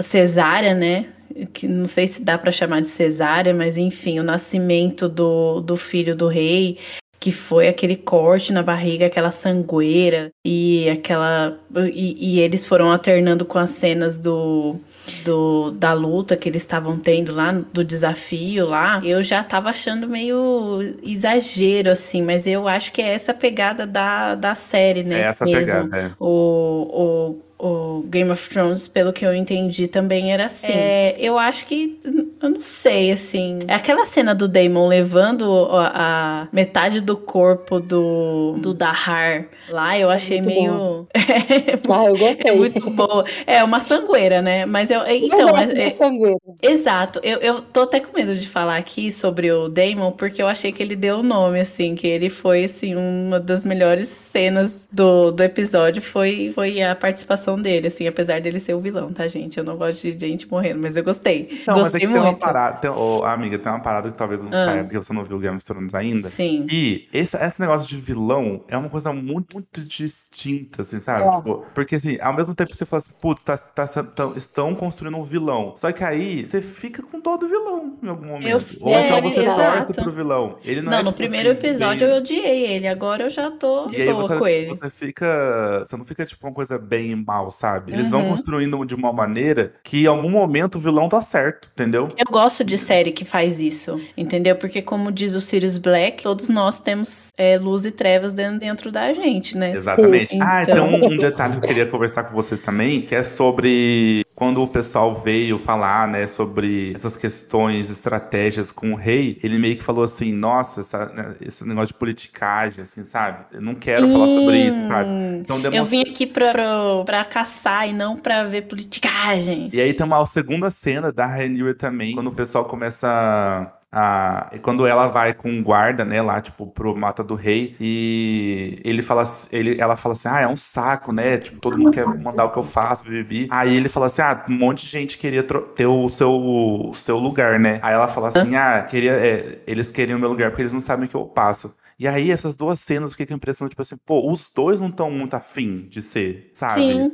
cesárea, 0.00 0.74
né? 0.74 1.13
Que 1.52 1.66
não 1.66 1.86
sei 1.86 2.06
se 2.06 2.22
dá 2.22 2.38
pra 2.38 2.52
chamar 2.52 2.80
de 2.80 2.88
cesárea, 2.88 3.52
mas 3.52 3.76
enfim, 3.76 4.20
o 4.20 4.22
nascimento 4.22 5.08
do, 5.08 5.60
do 5.60 5.76
filho 5.76 6.14
do 6.14 6.28
rei, 6.28 6.78
que 7.24 7.32
foi 7.32 7.68
aquele 7.68 7.96
corte 7.96 8.52
na 8.52 8.62
barriga, 8.62 9.06
aquela 9.06 9.30
sangueira 9.30 10.30
e 10.44 10.90
aquela 10.90 11.58
e, 11.90 12.36
e 12.36 12.40
eles 12.40 12.66
foram 12.66 12.92
alternando 12.92 13.46
com 13.46 13.58
as 13.58 13.70
cenas 13.70 14.18
do, 14.18 14.76
do 15.24 15.70
da 15.70 15.94
luta 15.94 16.36
que 16.36 16.50
eles 16.50 16.62
estavam 16.62 16.98
tendo 16.98 17.34
lá 17.34 17.50
do 17.50 17.82
desafio 17.82 18.66
lá. 18.66 19.00
Eu 19.02 19.22
já 19.22 19.42
tava 19.42 19.70
achando 19.70 20.06
meio 20.06 20.98
exagero 21.02 21.90
assim, 21.90 22.20
mas 22.20 22.46
eu 22.46 22.68
acho 22.68 22.92
que 22.92 23.00
é 23.00 23.14
essa 23.14 23.32
pegada 23.32 23.86
da, 23.86 24.34
da 24.34 24.54
série, 24.54 25.02
né? 25.02 25.22
É 25.22 25.24
essa 25.28 25.46
mesmo. 25.46 25.60
pegada, 25.60 25.96
é. 25.96 26.10
O, 26.20 26.26
o, 26.28 27.40
o 27.58 28.02
Game 28.08 28.30
of 28.30 28.48
Thrones, 28.48 28.88
pelo 28.88 29.12
que 29.12 29.24
eu 29.24 29.34
entendi, 29.34 29.86
também 29.88 30.32
era 30.32 30.46
assim. 30.46 30.72
É, 30.72 31.16
eu 31.18 31.38
acho 31.38 31.66
que. 31.66 31.98
Eu 32.42 32.50
não 32.50 32.60
sei, 32.60 33.10
assim. 33.12 33.60
É 33.66 33.74
aquela 33.74 34.04
cena 34.06 34.34
do 34.34 34.46
Daemon 34.46 34.86
levando 34.88 35.66
a, 35.70 36.42
a 36.42 36.48
metade 36.52 37.00
do 37.00 37.16
corpo 37.16 37.80
do, 37.80 38.56
do 38.58 38.74
Dahar 38.74 39.48
lá, 39.68 39.98
eu 39.98 40.10
achei 40.10 40.42
muito 40.42 40.54
meio. 40.54 41.08
Ah, 41.88 42.06
eu 42.06 42.16
gostei. 42.18 42.50
é 42.50 42.54
muito 42.54 42.90
boa. 42.90 43.24
É 43.46 43.62
uma 43.62 43.80
sangueira, 43.80 44.42
né? 44.42 44.66
Mas 44.66 44.90
eu. 44.90 45.00
eu 45.00 45.26
Então, 45.26 45.52
mas, 45.52 45.70
é- 45.70 45.90
sangueira. 45.90 46.38
Exato, 46.62 47.20
eu, 47.22 47.38
eu 47.38 47.62
tô 47.62 47.82
até 47.82 48.00
com 48.00 48.16
medo 48.16 48.34
de 48.34 48.48
falar 48.48 48.76
aqui 48.76 49.12
sobre 49.12 49.50
o 49.52 49.68
Damon, 49.68 50.12
porque 50.12 50.42
eu 50.42 50.46
achei 50.48 50.72
que 50.72 50.82
ele 50.82 50.96
deu 50.96 51.18
o 51.18 51.22
nome, 51.22 51.60
assim, 51.60 51.94
que 51.94 52.06
ele 52.06 52.28
foi, 52.28 52.64
assim, 52.64 52.94
uma 52.94 53.38
das 53.40 53.64
melhores 53.64 54.08
cenas 54.08 54.86
do, 54.90 55.30
do 55.30 55.42
episódio, 55.42 56.02
foi, 56.02 56.52
foi 56.54 56.82
a 56.82 56.94
participação 56.94 57.53
dele, 57.60 57.88
assim, 57.88 58.06
apesar 58.06 58.40
dele 58.40 58.58
ser 58.60 58.74
o 58.74 58.80
vilão, 58.80 59.12
tá, 59.12 59.26
gente? 59.28 59.58
Eu 59.58 59.64
não 59.64 59.76
gosto 59.76 60.02
de 60.02 60.18
gente 60.28 60.48
morrendo, 60.50 60.80
mas 60.80 60.96
eu 60.96 61.04
gostei. 61.04 61.62
Não, 61.66 61.76
mas 61.76 61.78
é 61.78 61.82
gostei 61.82 62.00
que 62.00 62.06
tem 62.06 62.16
uma 62.16 62.24
muito. 62.26 62.38
parada. 62.38 62.76
tem- 62.78 62.90
ô, 62.90 63.24
amiga, 63.24 63.58
tem 63.58 63.70
uma 63.72 63.80
parada 63.80 64.08
que 64.08 64.14
talvez 64.14 64.40
você 64.40 64.54
Ah. 64.54 64.64
saiba, 64.64 64.84
porque 64.84 64.96
você 64.98 65.12
não 65.12 65.24
viu 65.24 65.38
Game 65.38 65.56
of 65.56 65.64
Thrones 65.64 65.94
ainda. 65.94 66.28
Sim. 66.28 66.66
E 66.70 67.08
esse, 67.12 67.36
esse 67.36 67.60
negócio 67.60 67.88
de 67.88 67.96
vilão 67.96 68.62
é 68.68 68.76
uma 68.76 68.88
coisa 68.88 69.12
muito, 69.12 69.54
muito 69.54 69.84
distinta, 69.84 70.82
assim, 70.82 71.00
sabe? 71.00 71.26
É. 71.26 71.36
Tipo, 71.36 71.64
porque 71.74 71.96
assim, 71.96 72.18
ao 72.20 72.34
mesmo 72.34 72.54
tempo 72.54 72.70
que 72.70 72.76
você 72.76 72.84
fala 72.86 72.98
assim, 72.98 73.12
putz, 73.20 73.42
tá, 73.44 73.56
tá, 73.56 73.86
tão- 73.86 74.34
estão 74.36 74.74
construindo 74.74 75.16
um 75.16 75.22
vilão. 75.22 75.72
Só 75.76 75.90
que 75.92 76.04
aí 76.04 76.44
você 76.44 76.60
fica 76.62 77.02
com 77.02 77.20
todo 77.20 77.46
o 77.46 77.48
vilão 77.48 77.98
em 78.02 78.08
algum 78.08 78.26
momento. 78.26 78.64
Ou 78.80 78.94
é, 78.94 79.06
então 79.06 79.22
você 79.30 79.40
exato. 79.40 79.72
torce 79.74 79.92
pro 79.94 80.12
vilão. 80.12 80.56
Ele 80.64 80.80
não, 80.82 80.90
Não, 80.92 80.98
é, 80.98 81.02
no 81.02 81.08
tipo, 81.10 81.16
primeiro 81.18 81.48
assim, 81.50 81.58
episódio 81.58 82.00
bem- 82.06 82.08
eu 82.10 82.16
odiei 82.16 82.66
ele, 82.76 82.86
agora 82.88 83.24
eu 83.24 83.30
já 83.30 83.50
tô 83.50 83.86
de 83.88 83.96
aí 84.00 84.08
boa 84.10 84.22
você, 84.22 84.38
com 84.38 84.46
ele. 84.46 84.68
você 84.78 84.90
fica. 84.90 85.82
Você 85.84 85.96
não 85.96 86.04
fica 86.04 86.24
tipo 86.26 86.46
uma 86.46 86.52
coisa 86.52 86.78
bem 86.78 87.22
mal, 87.34 87.50
sabe? 87.50 87.92
Eles 87.92 88.10
vão 88.10 88.22
Uhum. 88.22 88.30
construindo 88.30 88.84
de 88.84 88.94
uma 88.94 89.12
maneira 89.12 89.72
que 89.82 90.04
em 90.04 90.06
algum 90.06 90.30
momento 90.30 90.76
o 90.76 90.78
vilão 90.78 91.08
tá 91.08 91.20
certo, 91.20 91.68
entendeu? 91.72 92.10
Eu 92.16 92.26
gosto 92.30 92.62
de 92.64 92.78
série 92.78 93.10
que 93.10 93.24
faz 93.24 93.58
isso, 93.60 94.00
entendeu? 94.16 94.54
Porque, 94.56 94.80
como 94.80 95.10
diz 95.10 95.34
o 95.34 95.40
Sirius 95.40 95.78
Black, 95.78 96.22
todos 96.22 96.48
nós 96.48 96.78
temos 96.78 97.30
é, 97.36 97.58
luz 97.58 97.84
e 97.84 97.90
trevas 97.90 98.32
dentro, 98.32 98.60
dentro 98.60 98.92
da 98.92 99.12
gente, 99.12 99.56
né? 99.58 99.74
Exatamente. 99.76 100.36
Então- 100.36 100.46
Ah, 100.48 100.62
então 100.62 100.94
um, 100.94 101.16
detalhe 101.16 101.54
que 101.58 101.64
eu 101.64 101.68
queria 101.68 101.86
conversar 101.86 102.24
com 102.24 102.34
vocês 102.34 102.60
também, 102.60 103.00
que 103.02 103.14
é 103.14 103.22
sobre 103.22 104.24
quando 104.34 104.62
o 104.62 104.68
pessoal 104.68 105.14
veio 105.14 105.58
falar, 105.58 106.06
né, 106.08 106.26
sobre 106.26 106.92
essas 106.94 107.16
questões, 107.16 107.88
estratégias 107.90 108.70
com 108.72 108.92
o 108.92 108.94
rei, 108.96 109.38
ele 109.42 109.58
meio 109.58 109.76
que 109.76 109.82
falou 109.82 110.04
assim, 110.04 110.32
nossa, 110.32 110.80
essa- 110.80 111.06
né, 111.06 111.34
esse 111.40 111.64
negócio 111.66 111.88
de 111.88 111.94
politicagem, 111.94 112.82
assim, 112.82 113.04
sabe? 113.04 113.44
Eu 113.52 113.60
não 113.60 113.74
quero 113.74 114.08
falar 114.10 114.26
sobre 114.26 114.58
isso, 114.58 114.86
sabe? 114.86 115.08
Hum, 115.08 115.38
Então 115.40 115.56
Eu 115.56 115.62
demonstra... 115.70 115.84
vim 115.98 116.02
aqui 116.10 116.26
pra, 116.26 116.50
pra, 116.52 117.04
pra 117.04 117.23
caçar 117.24 117.88
e 117.88 117.92
não 117.92 118.16
pra 118.16 118.44
ver 118.44 118.62
politicagem. 118.62 119.70
E 119.72 119.80
aí 119.80 119.92
tem 119.92 120.06
uma 120.06 120.24
segunda 120.26 120.70
cena 120.70 121.12
da 121.12 121.26
Rhaenyra 121.26 121.74
também, 121.74 122.14
quando 122.14 122.28
o 122.28 122.34
pessoal 122.34 122.64
começa 122.64 123.72
a, 123.94 124.50
quando 124.60 124.86
ela 124.86 125.06
vai 125.06 125.32
com 125.32 125.48
um 125.48 125.62
guarda, 125.62 126.04
né, 126.04 126.20
lá, 126.20 126.40
tipo, 126.40 126.66
pro 126.66 126.96
Mata 126.96 127.22
do 127.22 127.36
Rei, 127.36 127.76
e 127.80 128.80
ele 128.84 129.02
fala, 129.02 129.22
ele, 129.52 129.80
ela 129.80 129.96
fala 129.96 130.14
assim, 130.14 130.28
ah, 130.28 130.40
é 130.40 130.48
um 130.48 130.56
saco, 130.56 131.12
né, 131.12 131.38
tipo, 131.38 131.60
todo 131.60 131.78
mundo 131.78 131.92
quer 131.92 132.04
mandar 132.06 132.46
o 132.46 132.50
que 132.50 132.58
eu 132.58 132.64
faço, 132.64 133.04
bibi. 133.04 133.46
Aí 133.50 133.76
ele 133.76 133.88
fala 133.88 134.06
assim, 134.06 134.22
ah, 134.22 134.44
um 134.48 134.52
monte 134.52 134.84
de 134.84 134.90
gente 134.90 135.16
queria 135.16 135.44
ter 135.44 135.86
o 135.86 136.08
seu, 136.08 136.32
o 136.32 136.92
seu 136.92 137.18
lugar, 137.18 137.60
né. 137.60 137.78
Aí 137.82 137.94
ela 137.94 138.08
fala 138.08 138.28
assim, 138.28 138.56
ah, 138.56 138.82
queria, 138.82 139.12
é, 139.12 139.58
eles 139.66 139.92
queriam 139.92 140.16
o 140.16 140.20
meu 140.20 140.28
lugar 140.28 140.50
porque 140.50 140.62
eles 140.62 140.72
não 140.72 140.80
sabem 140.80 141.06
o 141.06 141.08
que 141.08 141.14
eu 141.14 141.24
passo. 141.24 141.76
E 141.98 142.08
aí, 142.08 142.30
essas 142.30 142.54
duas 142.54 142.80
cenas, 142.80 143.10
eu 143.10 143.12
fiquei 143.12 143.26
com 143.26 143.34
a 143.34 143.36
impressão, 143.36 143.68
tipo 143.68 143.82
assim, 143.82 143.96
pô, 144.04 144.30
os 144.30 144.50
dois 144.50 144.80
não 144.80 144.88
estão 144.88 145.10
muito 145.10 145.34
afim 145.34 145.86
de 145.88 146.02
ser, 146.02 146.50
sabe? 146.52 146.80
Sim. 146.80 147.12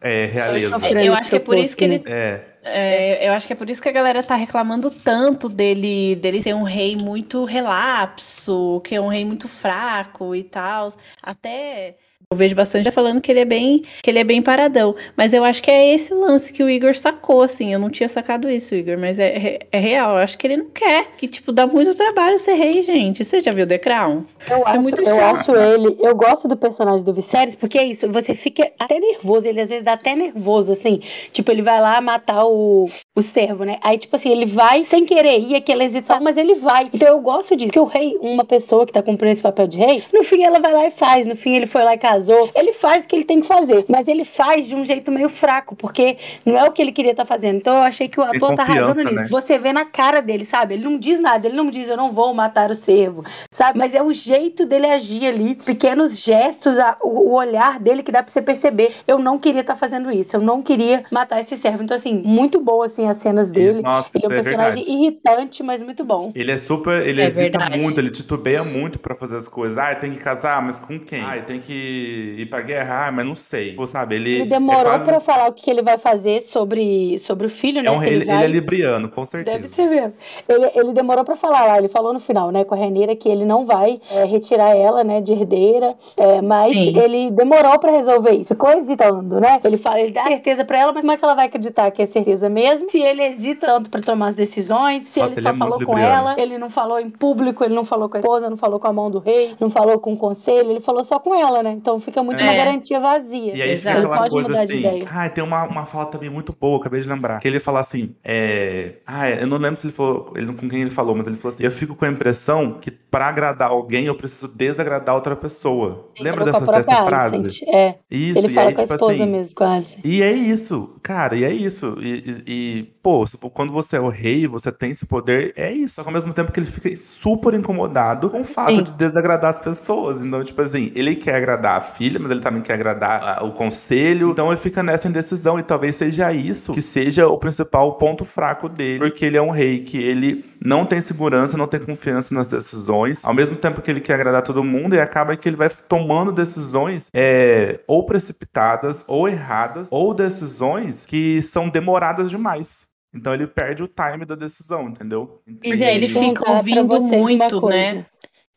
É, 0.00 0.26
realeza. 0.26 0.68
Eu 1.00 1.14
acho 1.14 1.30
que 1.30 1.36
é 1.36 1.40
por 1.40 1.56
isso 1.56 1.76
que 1.76 1.84
ele. 1.84 2.02
É. 2.06 2.44
É, 2.68 3.28
eu 3.28 3.32
acho 3.32 3.46
que 3.46 3.52
é 3.52 3.56
por 3.56 3.70
isso 3.70 3.80
que 3.80 3.88
a 3.88 3.92
galera 3.92 4.24
tá 4.24 4.34
reclamando 4.34 4.90
tanto 4.90 5.48
dele, 5.48 6.16
dele 6.16 6.42
ser 6.42 6.54
um 6.54 6.64
rei 6.64 6.96
muito 7.00 7.44
relapso, 7.44 8.80
que 8.84 8.96
é 8.96 9.00
um 9.00 9.06
rei 9.06 9.24
muito 9.24 9.48
fraco 9.48 10.34
e 10.34 10.42
tal. 10.42 10.92
Até 11.22 11.96
eu 12.28 12.36
vejo 12.36 12.56
bastante 12.56 12.84
já 12.84 12.90
falando 12.90 13.20
que 13.20 13.30
ele 13.30 13.38
é 13.38 13.44
bem, 13.44 13.82
que 14.02 14.10
ele 14.10 14.18
é 14.18 14.24
bem 14.24 14.42
paradão, 14.42 14.96
mas 15.16 15.32
eu 15.32 15.44
acho 15.44 15.62
que 15.62 15.70
é 15.70 15.94
esse 15.94 16.12
lance 16.12 16.52
que 16.52 16.60
o 16.60 16.68
Igor 16.68 16.96
sacou, 16.96 17.40
assim. 17.40 17.72
Eu 17.72 17.78
não 17.78 17.88
tinha 17.88 18.08
sacado 18.08 18.50
isso, 18.50 18.74
Igor, 18.74 18.98
mas 18.98 19.20
é, 19.20 19.28
é, 19.28 19.58
é 19.70 19.78
real. 19.78 20.16
Eu 20.16 20.16
acho 20.16 20.36
que 20.36 20.44
ele 20.44 20.56
não 20.56 20.66
quer, 20.66 21.06
que 21.16 21.28
tipo 21.28 21.52
dá 21.52 21.68
muito 21.68 21.94
trabalho 21.94 22.36
ser 22.40 22.54
rei, 22.54 22.82
gente. 22.82 23.24
Você 23.24 23.40
já 23.40 23.52
viu 23.52 23.64
The 23.64 23.78
Crown? 23.78 24.24
Eu 24.50 24.56
é 24.56 24.62
acho, 24.66 24.82
muito 24.82 25.00
eu 25.02 25.24
acho 25.24 25.54
ele, 25.54 25.96
eu 26.00 26.16
gosto 26.16 26.48
do 26.48 26.56
personagem 26.56 27.04
do 27.04 27.14
Viserys 27.14 27.54
porque 27.54 27.78
é 27.78 27.84
isso. 27.84 28.10
Você 28.10 28.34
fica 28.34 28.72
até 28.76 28.98
nervoso, 28.98 29.46
ele 29.46 29.60
às 29.60 29.68
vezes 29.68 29.84
dá 29.84 29.92
até 29.92 30.16
nervoso, 30.16 30.72
assim. 30.72 31.00
Tipo 31.32 31.52
ele 31.52 31.62
vai 31.62 31.80
lá 31.80 32.00
matar 32.00 32.44
o, 32.44 32.88
o 33.14 33.22
servo, 33.22 33.62
né? 33.62 33.78
Aí 33.80 33.98
tipo 33.98 34.16
assim 34.16 34.30
ele 34.30 34.46
vai 34.46 34.84
sem 34.84 35.06
querer 35.06 35.38
ir 35.38 35.54
aquela 35.54 35.84
hesitação, 35.84 36.24
mas 36.24 36.36
ele 36.36 36.56
vai. 36.56 36.90
Então 36.92 37.06
eu 37.06 37.20
gosto 37.20 37.54
disso. 37.54 37.70
Que 37.70 37.78
o 37.78 37.84
rei, 37.84 38.16
uma 38.20 38.44
pessoa 38.44 38.84
que 38.84 38.92
tá 38.92 39.00
cumprindo 39.00 39.32
esse 39.32 39.42
papel 39.42 39.68
de 39.68 39.78
rei, 39.78 40.02
no 40.12 40.24
fim 40.24 40.42
ela 40.42 40.58
vai 40.58 40.72
lá 40.72 40.88
e 40.88 40.90
faz. 40.90 41.24
No 41.24 41.36
fim 41.36 41.54
ele 41.54 41.68
foi 41.68 41.84
lá 41.84 41.94
e 41.94 41.98
casou 42.06 42.50
ele 42.54 42.72
faz 42.72 43.04
o 43.04 43.08
que 43.08 43.16
ele 43.16 43.24
tem 43.24 43.40
que 43.40 43.46
fazer, 43.46 43.84
mas 43.88 44.06
ele 44.06 44.24
faz 44.24 44.66
de 44.66 44.74
um 44.74 44.84
jeito 44.84 45.10
meio 45.10 45.28
fraco, 45.28 45.74
porque 45.74 46.16
não 46.44 46.56
é 46.56 46.64
o 46.64 46.72
que 46.72 46.80
ele 46.80 46.92
queria 46.92 47.10
estar 47.10 47.24
tá 47.24 47.28
fazendo. 47.28 47.56
Então 47.56 47.74
eu 47.74 47.82
achei 47.82 48.08
que 48.08 48.20
o 48.20 48.22
ator 48.22 48.54
tá 48.54 48.62
arrasando 48.62 49.04
nisso. 49.04 49.22
Né? 49.22 49.28
Você 49.28 49.58
vê 49.58 49.72
na 49.72 49.84
cara 49.84 50.20
dele, 50.20 50.44
sabe? 50.44 50.74
Ele 50.74 50.84
não 50.84 50.98
diz 50.98 51.20
nada, 51.20 51.46
ele 51.46 51.56
não 51.56 51.68
diz 51.70 51.88
eu 51.88 51.96
não 51.96 52.12
vou 52.12 52.32
matar 52.32 52.70
o 52.70 52.74
servo, 52.74 53.24
sabe? 53.52 53.78
Mas 53.78 53.94
é 53.94 54.02
o 54.02 54.12
jeito 54.12 54.64
dele 54.66 54.86
agir 54.86 55.26
ali, 55.26 55.54
pequenos 55.54 56.18
gestos, 56.18 56.78
a, 56.78 56.96
o, 57.02 57.30
o, 57.30 57.34
olhar 57.34 57.78
dele 57.80 58.02
que 58.02 58.12
dá 58.12 58.22
pra 58.22 58.32
você 58.32 58.42
perceber. 58.42 58.94
Eu 59.06 59.18
não 59.18 59.38
queria 59.38 59.60
estar 59.60 59.74
tá 59.74 59.78
fazendo 59.78 60.10
isso, 60.10 60.36
eu 60.36 60.40
não 60.40 60.62
queria 60.62 61.04
matar 61.10 61.40
esse 61.40 61.56
servo. 61.56 61.82
Então, 61.82 61.96
assim, 61.96 62.22
muito 62.24 62.60
boa 62.60 62.86
assim 62.86 63.08
as 63.08 63.16
cenas 63.18 63.50
dele. 63.50 63.82
Nossa, 63.82 64.10
ele 64.14 64.24
é 64.24 64.28
um 64.28 64.32
é 64.32 64.42
personagem 64.42 64.84
é 64.84 64.90
irritante, 64.90 65.62
mas 65.62 65.82
muito 65.82 66.04
bom. 66.04 66.32
Ele 66.34 66.52
é 66.52 66.58
super, 66.58 67.06
ele 67.06 67.20
é 67.20 67.26
hesita 67.26 67.58
verdade. 67.58 67.78
muito, 67.78 68.00
ele 68.00 68.10
titubeia 68.10 68.62
muito 68.62 68.98
para 68.98 69.14
fazer 69.14 69.36
as 69.36 69.48
coisas. 69.48 69.78
Ah, 69.78 69.94
tem 69.94 70.12
que 70.12 70.18
casar, 70.18 70.62
mas 70.62 70.78
com 70.78 70.98
quem? 70.98 71.22
Ah, 71.22 71.40
tem 71.42 71.60
que 71.60 71.95
ir 71.96 72.46
pra 72.46 72.60
guerra, 72.60 73.06
ah, 73.06 73.12
mas 73.12 73.26
não 73.26 73.34
sei. 73.34 73.74
Pô, 73.74 73.86
sabe, 73.86 74.16
ele. 74.16 74.30
Ele 74.34 74.42
é 74.42 74.46
demorou 74.46 74.92
é 74.92 74.96
quase... 74.96 75.04
pra 75.04 75.20
falar 75.20 75.48
o 75.48 75.52
que 75.52 75.70
ele 75.70 75.82
vai 75.82 75.98
fazer 75.98 76.40
sobre, 76.42 77.18
sobre 77.18 77.46
o 77.46 77.50
filho, 77.50 77.82
né? 77.82 77.88
É 77.88 77.90
um, 77.90 78.02
ele, 78.02 78.16
ele, 78.16 78.24
vai... 78.24 78.36
ele, 78.36 78.44
é 78.44 78.48
libriano, 78.48 79.08
com 79.08 79.24
certeza. 79.24 79.58
Deve 79.58 79.74
ser 79.74 79.86
mesmo. 79.88 80.14
Ele, 80.48 80.70
ele 80.74 80.92
demorou 80.92 81.24
pra 81.24 81.36
falar 81.36 81.66
lá, 81.66 81.78
ele 81.78 81.88
falou 81.88 82.12
no 82.12 82.20
final, 82.20 82.50
né, 82.50 82.64
com 82.64 82.74
a 82.74 82.78
Reneira, 82.78 83.14
que 83.14 83.28
ele 83.28 83.44
não 83.44 83.64
vai 83.64 84.00
é, 84.10 84.24
retirar 84.24 84.76
ela, 84.76 85.04
né, 85.04 85.20
de 85.20 85.32
herdeira, 85.32 85.94
é, 86.16 86.40
mas 86.40 86.72
Sim. 86.72 86.98
ele 86.98 87.30
demorou 87.30 87.78
pra 87.78 87.90
resolver 87.90 88.32
isso. 88.32 88.54
Ficou 88.54 88.70
hesitando, 88.70 89.40
né? 89.40 89.60
Ele 89.64 89.76
fala, 89.76 90.00
ele 90.00 90.12
dá 90.12 90.24
certeza 90.24 90.64
pra 90.64 90.78
ela, 90.78 90.92
mas 90.92 91.02
como 91.02 91.12
é 91.12 91.16
que 91.16 91.24
ela 91.24 91.34
vai 91.34 91.46
acreditar 91.46 91.90
que 91.90 92.02
é 92.02 92.06
certeza 92.06 92.48
mesmo? 92.48 92.88
Se 92.90 93.00
ele 93.00 93.22
hesita 93.22 93.66
tanto 93.66 93.90
pra 93.90 94.00
tomar 94.00 94.28
as 94.28 94.34
decisões, 94.34 95.04
se 95.04 95.20
Nossa, 95.20 95.34
ele 95.34 95.42
só 95.42 95.50
é 95.50 95.54
falou 95.54 95.84
com 95.84 95.98
ela, 95.98 96.36
ele 96.38 96.56
não 96.56 96.70
falou 96.70 97.00
em 97.00 97.10
público, 97.10 97.64
ele 97.64 97.74
não 97.74 97.84
falou 97.84 98.08
com 98.08 98.16
a 98.16 98.20
esposa, 98.20 98.48
não 98.48 98.56
falou 98.56 98.78
com 98.78 98.86
a 98.86 98.92
mão 98.92 99.10
do 99.10 99.18
rei, 99.18 99.54
não 99.58 99.68
falou 99.68 99.98
com 99.98 100.12
o 100.12 100.16
conselho, 100.16 100.70
ele 100.70 100.80
falou 100.80 101.02
só 101.02 101.18
com 101.18 101.34
ela, 101.34 101.62
né? 101.62 101.72
Então 101.86 102.00
fica 102.00 102.20
muito 102.20 102.42
uma 102.42 102.52
garantia 102.52 102.98
vazia. 102.98 103.54
E 103.54 103.62
aí 103.62 103.70
Exato. 103.70 104.00
fica 104.00 104.12
aquela 104.12 104.28
coisa 104.28 104.60
assim. 104.60 105.04
Ah, 105.08 105.28
tem 105.28 105.44
uma, 105.44 105.62
uma 105.68 105.86
fala 105.86 106.06
também 106.06 106.28
muito 106.28 106.52
boa, 106.52 106.80
acabei 106.80 107.00
de 107.00 107.08
lembrar. 107.08 107.38
Que 107.38 107.46
ele 107.46 107.60
fala 107.60 107.78
assim: 107.78 108.16
é. 108.24 108.94
Ah, 109.06 109.30
eu 109.30 109.46
não 109.46 109.56
lembro 109.56 109.76
se 109.76 109.86
ele 109.86 109.94
falou. 109.94 110.32
Ele, 110.34 110.52
com 110.52 110.68
quem 110.68 110.80
ele 110.80 110.90
falou, 110.90 111.14
mas 111.14 111.28
ele 111.28 111.36
falou 111.36 111.54
assim: 111.54 111.62
eu 111.62 111.70
fico 111.70 111.94
com 111.94 112.04
a 112.04 112.08
impressão 112.08 112.72
que 112.80 112.90
pra 112.90 113.28
agradar 113.28 113.70
alguém 113.70 114.06
eu 114.06 114.16
preciso 114.16 114.48
desagradar 114.48 115.14
outra 115.14 115.36
pessoa. 115.36 116.10
Ele 116.16 116.28
Lembra 116.28 116.44
dessa, 116.44 116.66
dessa 116.66 117.04
frase? 117.04 117.64
É. 117.68 117.94
Isso, 118.10 118.38
ele 118.38 118.48
fala 118.48 118.68
aí, 118.68 118.74
com 118.74 118.80
a 118.80 118.84
tipo 118.84 118.94
esposa 118.94 119.12
assim, 119.12 119.30
mesmo, 119.30 119.54
com 119.54 119.64
a 119.64 119.72
Alice. 119.74 119.98
E 120.04 120.22
é 120.22 120.32
isso, 120.32 120.96
cara, 121.02 121.36
e 121.36 121.44
é 121.44 121.52
isso. 121.52 121.96
E, 122.00 122.42
e, 122.46 122.52
e, 122.52 122.82
pô, 123.02 123.24
quando 123.54 123.72
você 123.72 123.96
é 123.96 124.00
o 124.00 124.08
rei, 124.08 124.46
você 124.46 124.72
tem 124.72 124.90
esse 124.90 125.06
poder, 125.06 125.52
é 125.56 125.72
isso. 125.72 125.94
Só 125.94 126.02
que 126.02 126.08
ao 126.08 126.14
mesmo 126.14 126.34
tempo 126.34 126.50
que 126.50 126.58
ele 126.58 126.66
fica 126.66 126.94
super 126.96 127.54
incomodado 127.54 128.28
com 128.28 128.40
o 128.40 128.44
fato 128.44 128.76
Sim. 128.76 128.82
de 128.82 128.92
desagradar 128.94 129.50
as 129.50 129.60
pessoas. 129.60 130.22
Então, 130.22 130.42
tipo 130.44 130.60
assim, 130.60 130.90
ele 130.94 131.14
quer 131.16 131.36
agradar 131.36 131.75
a 131.76 131.80
filha, 131.80 132.18
mas 132.18 132.30
ele 132.30 132.40
também 132.40 132.62
quer 132.62 132.74
agradar 132.74 133.44
o 133.44 133.52
conselho. 133.52 134.30
Então 134.30 134.48
ele 134.48 134.56
fica 134.56 134.82
nessa 134.82 135.08
indecisão 135.08 135.58
e 135.58 135.62
talvez 135.62 135.96
seja 135.96 136.32
isso 136.32 136.72
que 136.72 136.82
seja 136.82 137.26
o 137.26 137.38
principal 137.38 137.94
ponto 137.94 138.24
fraco 138.24 138.68
dele, 138.68 138.98
porque 138.98 139.24
ele 139.24 139.36
é 139.36 139.42
um 139.42 139.50
rei 139.50 139.80
que 139.80 139.98
ele 139.98 140.44
não 140.64 140.84
tem 140.84 141.00
segurança, 141.00 141.56
não 141.56 141.66
tem 141.66 141.80
confiança 141.80 142.34
nas 142.34 142.48
decisões, 142.48 143.24
ao 143.24 143.34
mesmo 143.34 143.56
tempo 143.56 143.80
que 143.80 143.90
ele 143.90 144.00
quer 144.00 144.14
agradar 144.14 144.42
todo 144.42 144.64
mundo 144.64 144.94
e 144.94 145.00
acaba 145.00 145.36
que 145.36 145.48
ele 145.48 145.56
vai 145.56 145.70
tomando 145.70 146.32
decisões 146.32 147.08
é, 147.14 147.80
ou 147.86 148.04
precipitadas 148.04 149.04
ou 149.06 149.28
erradas 149.28 149.88
ou 149.90 150.14
decisões 150.14 151.04
que 151.04 151.42
são 151.42 151.68
demoradas 151.68 152.30
demais. 152.30 152.86
Então 153.14 153.32
ele 153.32 153.46
perde 153.46 153.82
o 153.82 153.88
time 153.88 154.24
da 154.26 154.34
decisão, 154.34 154.88
entendeu? 154.88 155.40
E 155.62 155.70
ele 155.70 156.08
fica 156.08 156.50
ouvindo 156.50 157.00
muito, 157.00 157.66
né? 157.66 158.04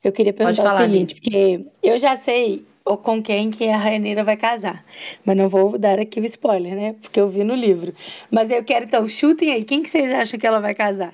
Eu 0.04 0.12
queria 0.12 0.34
perguntar 0.34 0.76
o 0.76 0.78
seguinte, 0.78 1.16
porque 1.16 1.66
eu 1.84 1.98
já 1.98 2.16
sei 2.16 2.66
ou 2.90 2.98
com 2.98 3.22
quem 3.22 3.52
que 3.52 3.70
a 3.70 3.78
Rainha 3.78 4.24
vai 4.24 4.36
casar. 4.36 4.84
Mas 5.24 5.38
não 5.38 5.48
vou 5.48 5.78
dar 5.78 6.00
aqui 6.00 6.20
o 6.20 6.26
spoiler, 6.26 6.76
né? 6.76 6.96
Porque 7.00 7.22
eu 7.22 7.30
vi 7.30 7.44
no 7.44 7.54
livro. 7.54 7.94
Mas 8.32 8.50
eu 8.50 8.64
quero, 8.64 8.86
então, 8.86 9.08
chutem 9.08 9.52
aí. 9.52 9.64
Quem 9.64 9.84
que 9.84 9.90
vocês 9.90 10.12
acham 10.12 10.40
que 10.40 10.48
ela 10.48 10.60
vai 10.60 10.74
casar? 10.74 11.14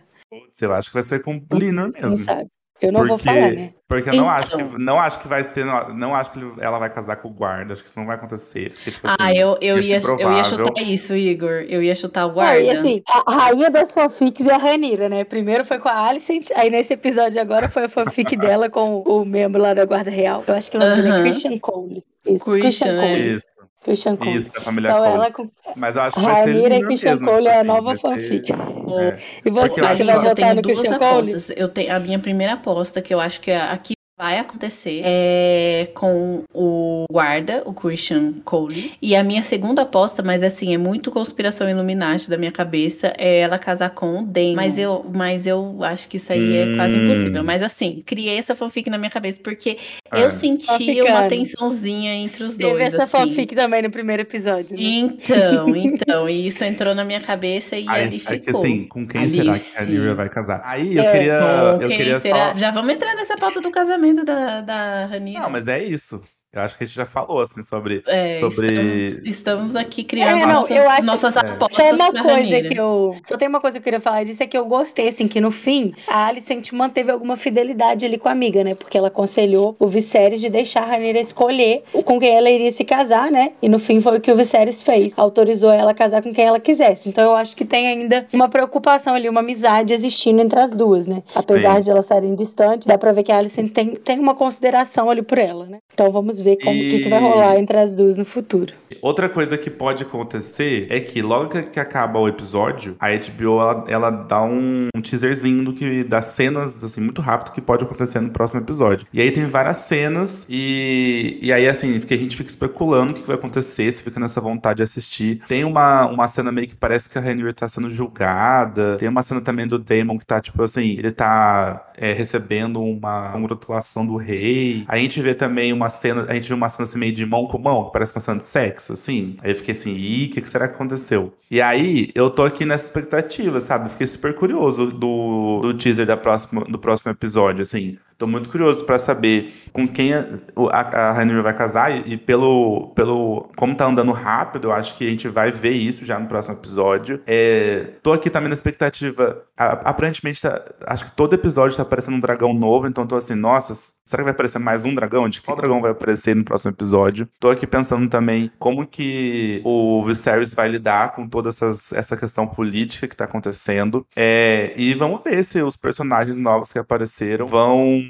Eu 0.61 0.73
acho 0.73 0.89
que 0.89 0.93
vai 0.93 1.03
ser 1.03 1.21
com 1.21 1.35
o 1.35 1.57
Linor 1.57 1.91
mesmo. 1.91 2.17
Não 2.17 2.23
sabe. 2.23 2.49
Eu 2.81 2.91
não 2.91 3.01
porque, 3.01 3.09
vou 3.09 3.17
falar, 3.17 3.51
né? 3.51 3.73
Porque 3.87 4.09
eu 4.09 4.13
não, 4.15 4.23
então... 4.23 4.29
acho 4.29 4.57
que, 4.57 4.77
não 4.77 4.99
acho 4.99 5.19
que 5.19 5.27
vai 5.27 5.43
ter. 5.43 5.65
Não, 5.65 6.15
acho 6.15 6.31
que 6.31 6.39
ela 6.59 6.77
vai 6.77 6.89
casar 6.89 7.17
com 7.17 7.29
o 7.29 7.31
guarda. 7.31 7.71
Acho 7.71 7.83
que 7.83 7.89
isso 7.89 7.99
não 7.99 8.05
vai 8.05 8.15
acontecer. 8.15 8.73
Porque, 8.73 8.91
tipo, 8.91 9.07
ah, 9.07 9.15
assim, 9.19 9.37
eu, 9.37 9.57
eu, 9.61 9.81
ia, 9.81 10.01
eu 10.01 10.33
ia 10.33 10.43
chutar 10.43 10.81
isso, 10.81 11.15
Igor. 11.15 11.65
Eu 11.69 11.81
ia 11.81 11.95
chutar 11.95 12.25
o 12.25 12.31
guarda. 12.31 12.59
e 12.59 12.69
assim, 12.69 13.01
a 13.25 13.33
rainha 13.33 13.69
das 13.69 13.93
fanfics 13.93 14.47
é 14.47 14.53
a 14.53 14.57
Ranira, 14.57 15.07
né? 15.07 15.23
Primeiro 15.23 15.63
foi 15.63 15.79
com 15.79 15.87
a 15.87 16.07
Alicent, 16.07 16.49
aí 16.55 16.69
nesse 16.69 16.93
episódio 16.93 17.39
agora 17.39 17.69
foi 17.69 17.85
a 17.85 17.89
fanfic 17.89 18.35
dela 18.37 18.69
com 18.69 19.01
o 19.01 19.23
membro 19.23 19.61
lá 19.61 19.73
da 19.73 19.85
Guarda 19.85 20.09
Real. 20.09 20.43
Eu 20.45 20.55
acho 20.55 20.69
que 20.69 20.77
o 20.77 20.79
nome 20.79 20.93
uh 20.93 20.97
-huh. 20.97 21.01
dele 21.03 21.17
é 21.17 21.21
Christian 21.21 21.57
Cole. 21.59 22.03
Isso, 22.25 22.43
Christian, 22.43 22.61
Christian 22.61 22.99
Cole. 22.99 23.35
Isso. 23.35 23.45
Christian 23.85 24.15
Cole. 24.15 24.37
Isso, 24.37 24.51
da 24.51 24.61
família 24.61 24.89
então, 24.89 24.99
Cole. 24.99 25.13
Ela 25.13 25.31
com... 25.31 25.51
Mas 25.75 25.95
eu 25.95 26.01
acho 26.01 26.15
que 26.15 26.25
vai 26.25 26.43
ser 26.43 26.51
Rainha 26.51 26.79
e 26.79 26.83
Christian 26.83 27.11
mesmo, 27.11 27.27
Cole 27.27 27.47
é 27.47 27.51
a 27.51 27.57
assim, 27.57 27.67
nova 27.67 27.95
fanfic. 27.95 28.51
É. 28.51 29.19
E 29.45 29.49
você, 29.51 29.69
você 29.69 30.03
vai 30.03 30.19
votar 30.19 30.55
no 30.55 30.61
Christian 30.63 30.97
Cole? 30.97 31.43
Eu 31.55 31.69
tenho 31.69 31.95
a 31.95 31.99
minha 31.99 32.17
primeira 32.17 32.53
aposta, 32.53 32.99
que 32.99 33.13
eu 33.13 33.19
acho 33.19 33.39
que 33.39 33.51
é 33.51 33.61
aqui 33.61 33.93
vai 34.17 34.39
acontecer 34.39 35.01
é 35.03 35.89
com 35.93 36.43
o 36.53 37.05
guarda, 37.11 37.63
o 37.65 37.73
Christian 37.73 38.33
Cole. 38.45 38.93
E 39.01 39.15
a 39.15 39.23
minha 39.23 39.43
segunda 39.43 39.81
aposta, 39.81 40.23
mas 40.23 40.41
assim, 40.41 40.73
é 40.73 40.77
muito 40.77 41.11
conspiração 41.11 41.69
Illuminati 41.69 42.29
da 42.29 42.37
minha 42.37 42.51
cabeça, 42.51 43.13
é 43.17 43.39
ela 43.39 43.59
casar 43.59 43.89
com 43.89 44.21
o 44.21 44.25
Damon. 44.25 44.55
Mas 44.55 44.77
eu, 44.77 45.05
mas 45.13 45.45
eu 45.45 45.83
acho 45.83 46.07
que 46.07 46.15
isso 46.17 46.31
aí 46.31 46.55
é 46.55 46.75
quase 46.75 46.95
hum. 46.95 47.05
impossível. 47.05 47.43
Mas 47.43 47.61
assim, 47.61 48.01
criei 48.05 48.37
essa 48.37 48.55
fanfic 48.55 48.89
na 48.89 48.97
minha 48.97 49.09
cabeça 49.09 49.39
porque 49.43 49.77
ah. 50.09 50.19
eu 50.19 50.31
senti 50.31 51.01
uma 51.01 51.27
tensãozinha 51.27 52.13
entre 52.13 52.43
os 52.43 52.55
Teve 52.55 52.69
dois. 52.69 52.83
Teve 52.83 52.95
essa 52.95 53.03
assim. 53.03 53.29
fanfic 53.29 53.53
também 53.53 53.81
no 53.81 53.91
primeiro 53.91 54.21
episódio. 54.21 54.77
Né? 54.77 54.83
Então, 54.83 55.69
então. 55.75 56.29
e 56.29 56.47
isso 56.47 56.63
entrou 56.63 56.95
na 56.95 57.03
minha 57.03 57.19
cabeça 57.19 57.75
e 57.75 57.87
aí 57.89 58.09
ficou. 58.09 58.33
É 58.33 58.39
que, 58.39 58.49
assim, 58.49 58.87
com 58.87 59.05
quem 59.05 59.21
Alice. 59.21 59.37
será 59.43 59.59
que 59.59 59.77
a 59.77 59.81
Lyra 59.81 60.15
vai 60.15 60.29
casar? 60.29 60.61
Aí 60.63 60.95
eu 60.95 61.03
é, 61.03 61.11
queria. 61.11 61.77
eu 61.81 61.87
queria 61.89 62.19
será? 62.21 62.53
Só... 62.53 62.57
Já 62.57 62.71
vamos 62.71 62.93
entrar 62.93 63.13
nessa 63.15 63.35
pauta 63.37 63.59
do 63.59 63.69
casamento 63.69 64.04
da, 64.13 64.61
da 64.61 65.05
Ranira. 65.05 65.41
Não, 65.41 65.49
mas 65.49 65.67
é 65.67 65.83
isso. 65.83 66.21
Eu 66.55 66.61
acho 66.61 66.77
que 66.77 66.83
a 66.85 66.87
gente 66.87 66.95
já 66.95 67.05
falou, 67.05 67.41
assim, 67.41 67.61
sobre. 67.61 68.01
É, 68.07 68.35
sobre... 68.35 69.21
Estamos, 69.25 69.27
estamos 69.27 69.75
aqui 69.75 70.05
criando 70.05 70.37
é, 70.37 70.45
não, 70.45 70.53
nossas, 70.53 70.77
eu 70.77 70.89
acho, 70.89 71.05
nossas 71.05 71.35
é. 71.35 71.39
apostas. 71.39 71.85
Só 71.85 71.93
uma 71.93 72.23
coisa 72.23 72.61
que 72.61 72.79
eu. 72.79 73.15
Só 73.25 73.37
tem 73.37 73.47
uma 73.47 73.59
coisa 73.59 73.77
que 73.77 73.81
eu 73.81 73.83
queria 73.83 73.99
falar 73.99 74.23
disso, 74.23 74.41
é 74.41 74.47
que 74.47 74.57
eu 74.57 74.65
gostei, 74.65 75.09
assim, 75.09 75.27
que 75.27 75.41
no 75.41 75.51
fim, 75.51 75.93
a 76.07 76.27
Alicent 76.27 76.71
manteve 76.71 77.11
alguma 77.11 77.35
fidelidade 77.35 78.05
ali 78.05 78.17
com 78.17 78.29
a 78.29 78.31
amiga, 78.31 78.63
né? 78.63 78.73
Porque 78.73 78.97
ela 78.97 79.09
aconselhou 79.09 79.75
o 79.77 79.87
Viserys 79.87 80.39
de 80.39 80.49
deixar 80.49 80.83
a 80.83 80.85
Ranira 80.85 81.19
escolher 81.19 81.83
com 82.05 82.19
quem 82.19 82.37
ela 82.37 82.49
iria 82.49 82.71
se 82.71 82.85
casar, 82.85 83.29
né? 83.29 83.51
E 83.61 83.67
no 83.67 83.77
fim 83.77 83.99
foi 83.99 84.17
o 84.17 84.21
que 84.21 84.31
o 84.31 84.35
Viserys 84.37 84.81
fez. 84.81 85.13
Autorizou 85.17 85.71
ela 85.71 85.91
a 85.91 85.95
casar 85.95 86.21
com 86.21 86.33
quem 86.33 86.45
ela 86.45 86.59
quisesse. 86.59 87.09
Então 87.09 87.23
eu 87.23 87.35
acho 87.35 87.53
que 87.55 87.65
tem 87.65 87.87
ainda 87.87 88.25
uma 88.31 88.47
preocupação 88.47 89.13
ali, 89.13 89.27
uma 89.27 89.41
amizade 89.41 89.93
existindo 89.93 90.41
entre 90.41 90.59
as 90.59 90.71
duas, 90.71 91.05
né? 91.05 91.21
Apesar 91.33 91.77
Sim. 91.77 91.81
de 91.81 91.89
elas 91.89 92.05
estarem 92.05 92.33
distantes, 92.33 92.87
dá 92.87 92.97
pra 92.97 93.11
ver 93.11 93.23
que 93.23 93.31
a 93.31 93.37
Alicent 93.37 93.71
tem, 93.71 93.95
tem 93.95 94.19
uma 94.19 94.35
consideração 94.35 95.09
ali 95.09 95.21
por 95.21 95.37
ela, 95.37 95.65
né? 95.65 95.79
Então 95.93 96.09
vamos 96.09 96.39
ver 96.39 96.44
como 96.57 96.77
e... 96.77 96.89
que, 96.89 96.99
que 96.99 97.09
vai 97.09 97.19
rolar 97.19 97.57
entre 97.57 97.77
as 97.77 97.95
duas 97.95 98.17
no 98.17 98.25
futuro. 98.25 98.73
Outra 99.01 99.29
coisa 99.29 99.57
que 99.57 99.69
pode 99.69 100.03
acontecer 100.03 100.87
é 100.89 100.99
que 100.99 101.21
logo 101.21 101.49
que, 101.49 101.79
acaba 101.79 102.19
o 102.19 102.27
episódio, 102.27 102.95
a 102.99 103.07
HBO 103.09 103.59
ela, 103.59 103.85
ela 103.87 104.09
dá 104.09 104.41
um, 104.41 104.89
teaserzinho 105.01 105.63
do 105.63 105.73
que 105.73 106.03
das 106.03 106.27
cenas 106.27 106.83
assim 106.83 107.01
muito 107.01 107.21
rápido 107.21 107.53
que 107.53 107.61
pode 107.61 107.83
acontecer 107.83 108.19
no 108.19 108.29
próximo 108.29 108.59
episódio. 108.59 109.07
E 109.13 109.21
aí 109.21 109.31
tem 109.31 109.45
várias 109.45 109.77
cenas 109.77 110.45
e, 110.49 111.39
e 111.41 111.53
aí 111.53 111.67
assim, 111.67 111.89
a 111.89 112.15
gente 112.15 112.37
fica 112.37 112.49
especulando 112.49 113.11
o 113.11 113.15
que 113.15 113.27
vai 113.27 113.35
acontecer, 113.35 113.91
se 113.91 114.03
fica 114.03 114.19
nessa 114.19 114.41
vontade 114.41 114.77
de 114.77 114.83
assistir. 114.83 115.41
Tem 115.47 115.63
uma, 115.63 116.05
uma 116.05 116.27
cena 116.27 116.51
meio 116.51 116.67
que 116.67 116.75
parece 116.75 117.09
que 117.09 117.17
a 117.17 117.31
Henry 117.31 117.53
tá 117.53 117.69
sendo 117.69 117.89
julgada. 117.89 118.97
Tem 118.97 119.07
uma 119.07 119.23
cena 119.23 119.41
também 119.41 119.67
do 119.67 119.77
Damon 119.77 120.17
que 120.17 120.25
tá 120.25 120.41
tipo 120.41 120.61
assim, 120.63 120.95
ele 120.97 121.11
tá 121.11 121.91
é, 121.97 122.13
recebendo 122.13 122.81
uma 122.81 123.31
congratulação 123.31 124.05
do 124.05 124.15
rei. 124.15 124.83
A 124.87 124.97
gente 124.97 125.21
vê 125.21 125.33
também 125.33 125.73
uma 125.73 125.89
cena, 125.89 126.25
a 126.27 126.33
gente 126.33 126.47
vê 126.47 126.53
uma 126.53 126.69
cena 126.69 126.83
assim 126.83 126.99
meio 126.99 127.13
de 127.13 127.25
mão 127.25 127.47
com 127.47 127.57
mão, 127.57 127.85
que 127.85 127.91
parece 127.91 128.13
uma 128.13 128.21
cena 128.21 128.37
de 128.37 128.45
sexo, 128.45 128.84
assim. 128.93 129.35
Aí 129.41 129.51
eu 129.51 129.55
fiquei 129.55 129.73
assim, 129.73 129.95
ih, 129.95 130.25
o 130.25 130.29
que, 130.31 130.41
que, 130.41 130.49
será 130.49 130.67
que 130.67 130.75
aconteceu? 130.75 131.33
E 131.49 131.61
aí, 131.61 132.11
eu 132.15 132.29
tô 132.29 132.43
aqui 132.43 132.65
nessa 132.65 132.85
expectativa, 132.85 133.61
sabe? 133.61 133.89
fiquei 133.89 134.07
super 134.07 134.33
curioso 134.33 134.87
do, 134.87 135.61
do 135.61 135.73
teaser 135.73 136.05
da 136.05 136.17
próxima, 136.17 136.65
do 136.65 136.77
próximo 136.77 137.11
episódio, 137.11 137.61
assim. 137.61 137.97
Tô 138.17 138.25
muito 138.25 138.49
curioso 138.49 138.85
para 138.85 138.97
saber 138.97 139.53
com 139.73 139.85
quem 139.85 140.13
a, 140.13 140.25
a, 140.71 141.41
vai 141.41 141.53
casar 141.53 141.91
e, 141.91 142.13
e, 142.13 142.17
pelo, 142.17 142.93
pelo 142.95 143.49
como 143.57 143.75
tá 143.75 143.85
andando 143.85 144.11
rápido, 144.13 144.69
eu 144.69 144.71
acho 144.71 144.97
que 144.97 145.05
a 145.05 145.09
gente 145.09 145.27
vai 145.27 145.51
ver 145.51 145.71
isso 145.71 146.05
já 146.05 146.17
no 146.17 146.27
próximo 146.27 146.55
episódio. 146.55 147.21
É, 147.27 147.95
tô 148.01 148.13
aqui 148.13 148.29
também 148.29 148.47
na 148.47 148.55
expectativa. 148.55 149.43
A, 149.57 149.89
aparentemente, 149.89 150.41
tá, 150.41 150.63
acho 150.87 151.05
que 151.05 151.11
todo 151.11 151.33
episódio 151.33 151.75
tá 151.75 151.83
aparecendo 151.83 152.15
um 152.15 152.19
dragão 152.19 152.53
novo, 152.53 152.87
então 152.87 153.05
tô 153.05 153.17
assim, 153.17 153.35
nossa, 153.35 153.73
será 154.05 154.21
que 154.21 154.25
vai 154.25 154.31
aparecer 154.31 154.59
mais 154.59 154.85
um 154.85 154.95
dragão? 154.95 155.27
De 155.27 155.41
qual 155.41 155.57
dragão 155.57 155.81
vai 155.81 155.91
aparecer 155.91 156.35
no 156.35 156.45
próximo 156.45 156.71
episódio? 156.71 157.27
Tô 157.37 157.49
aqui 157.49 157.67
pensando 157.67 158.07
também 158.09 158.49
como 158.57 158.87
que 158.87 159.61
o 159.65 160.03
Viserys 160.05 160.53
vai 160.53 160.69
lidar 160.69 161.11
com 161.11 161.27
toda 161.27 161.49
essas, 161.49 161.91
essa 161.91 162.15
questão 162.15 162.47
política 162.47 163.09
que 163.09 163.15
tá 163.15 163.25
acontecendo. 163.25 164.05
É, 164.15 164.73
e 164.77 164.93
vamos 164.93 165.21
ver 165.21 165.43
se 165.43 165.61
os 165.61 165.75
personagens 165.75 166.39
novos 166.39 166.71
que 166.71 166.79
apareceram 166.79 167.45
vão 167.45 168.04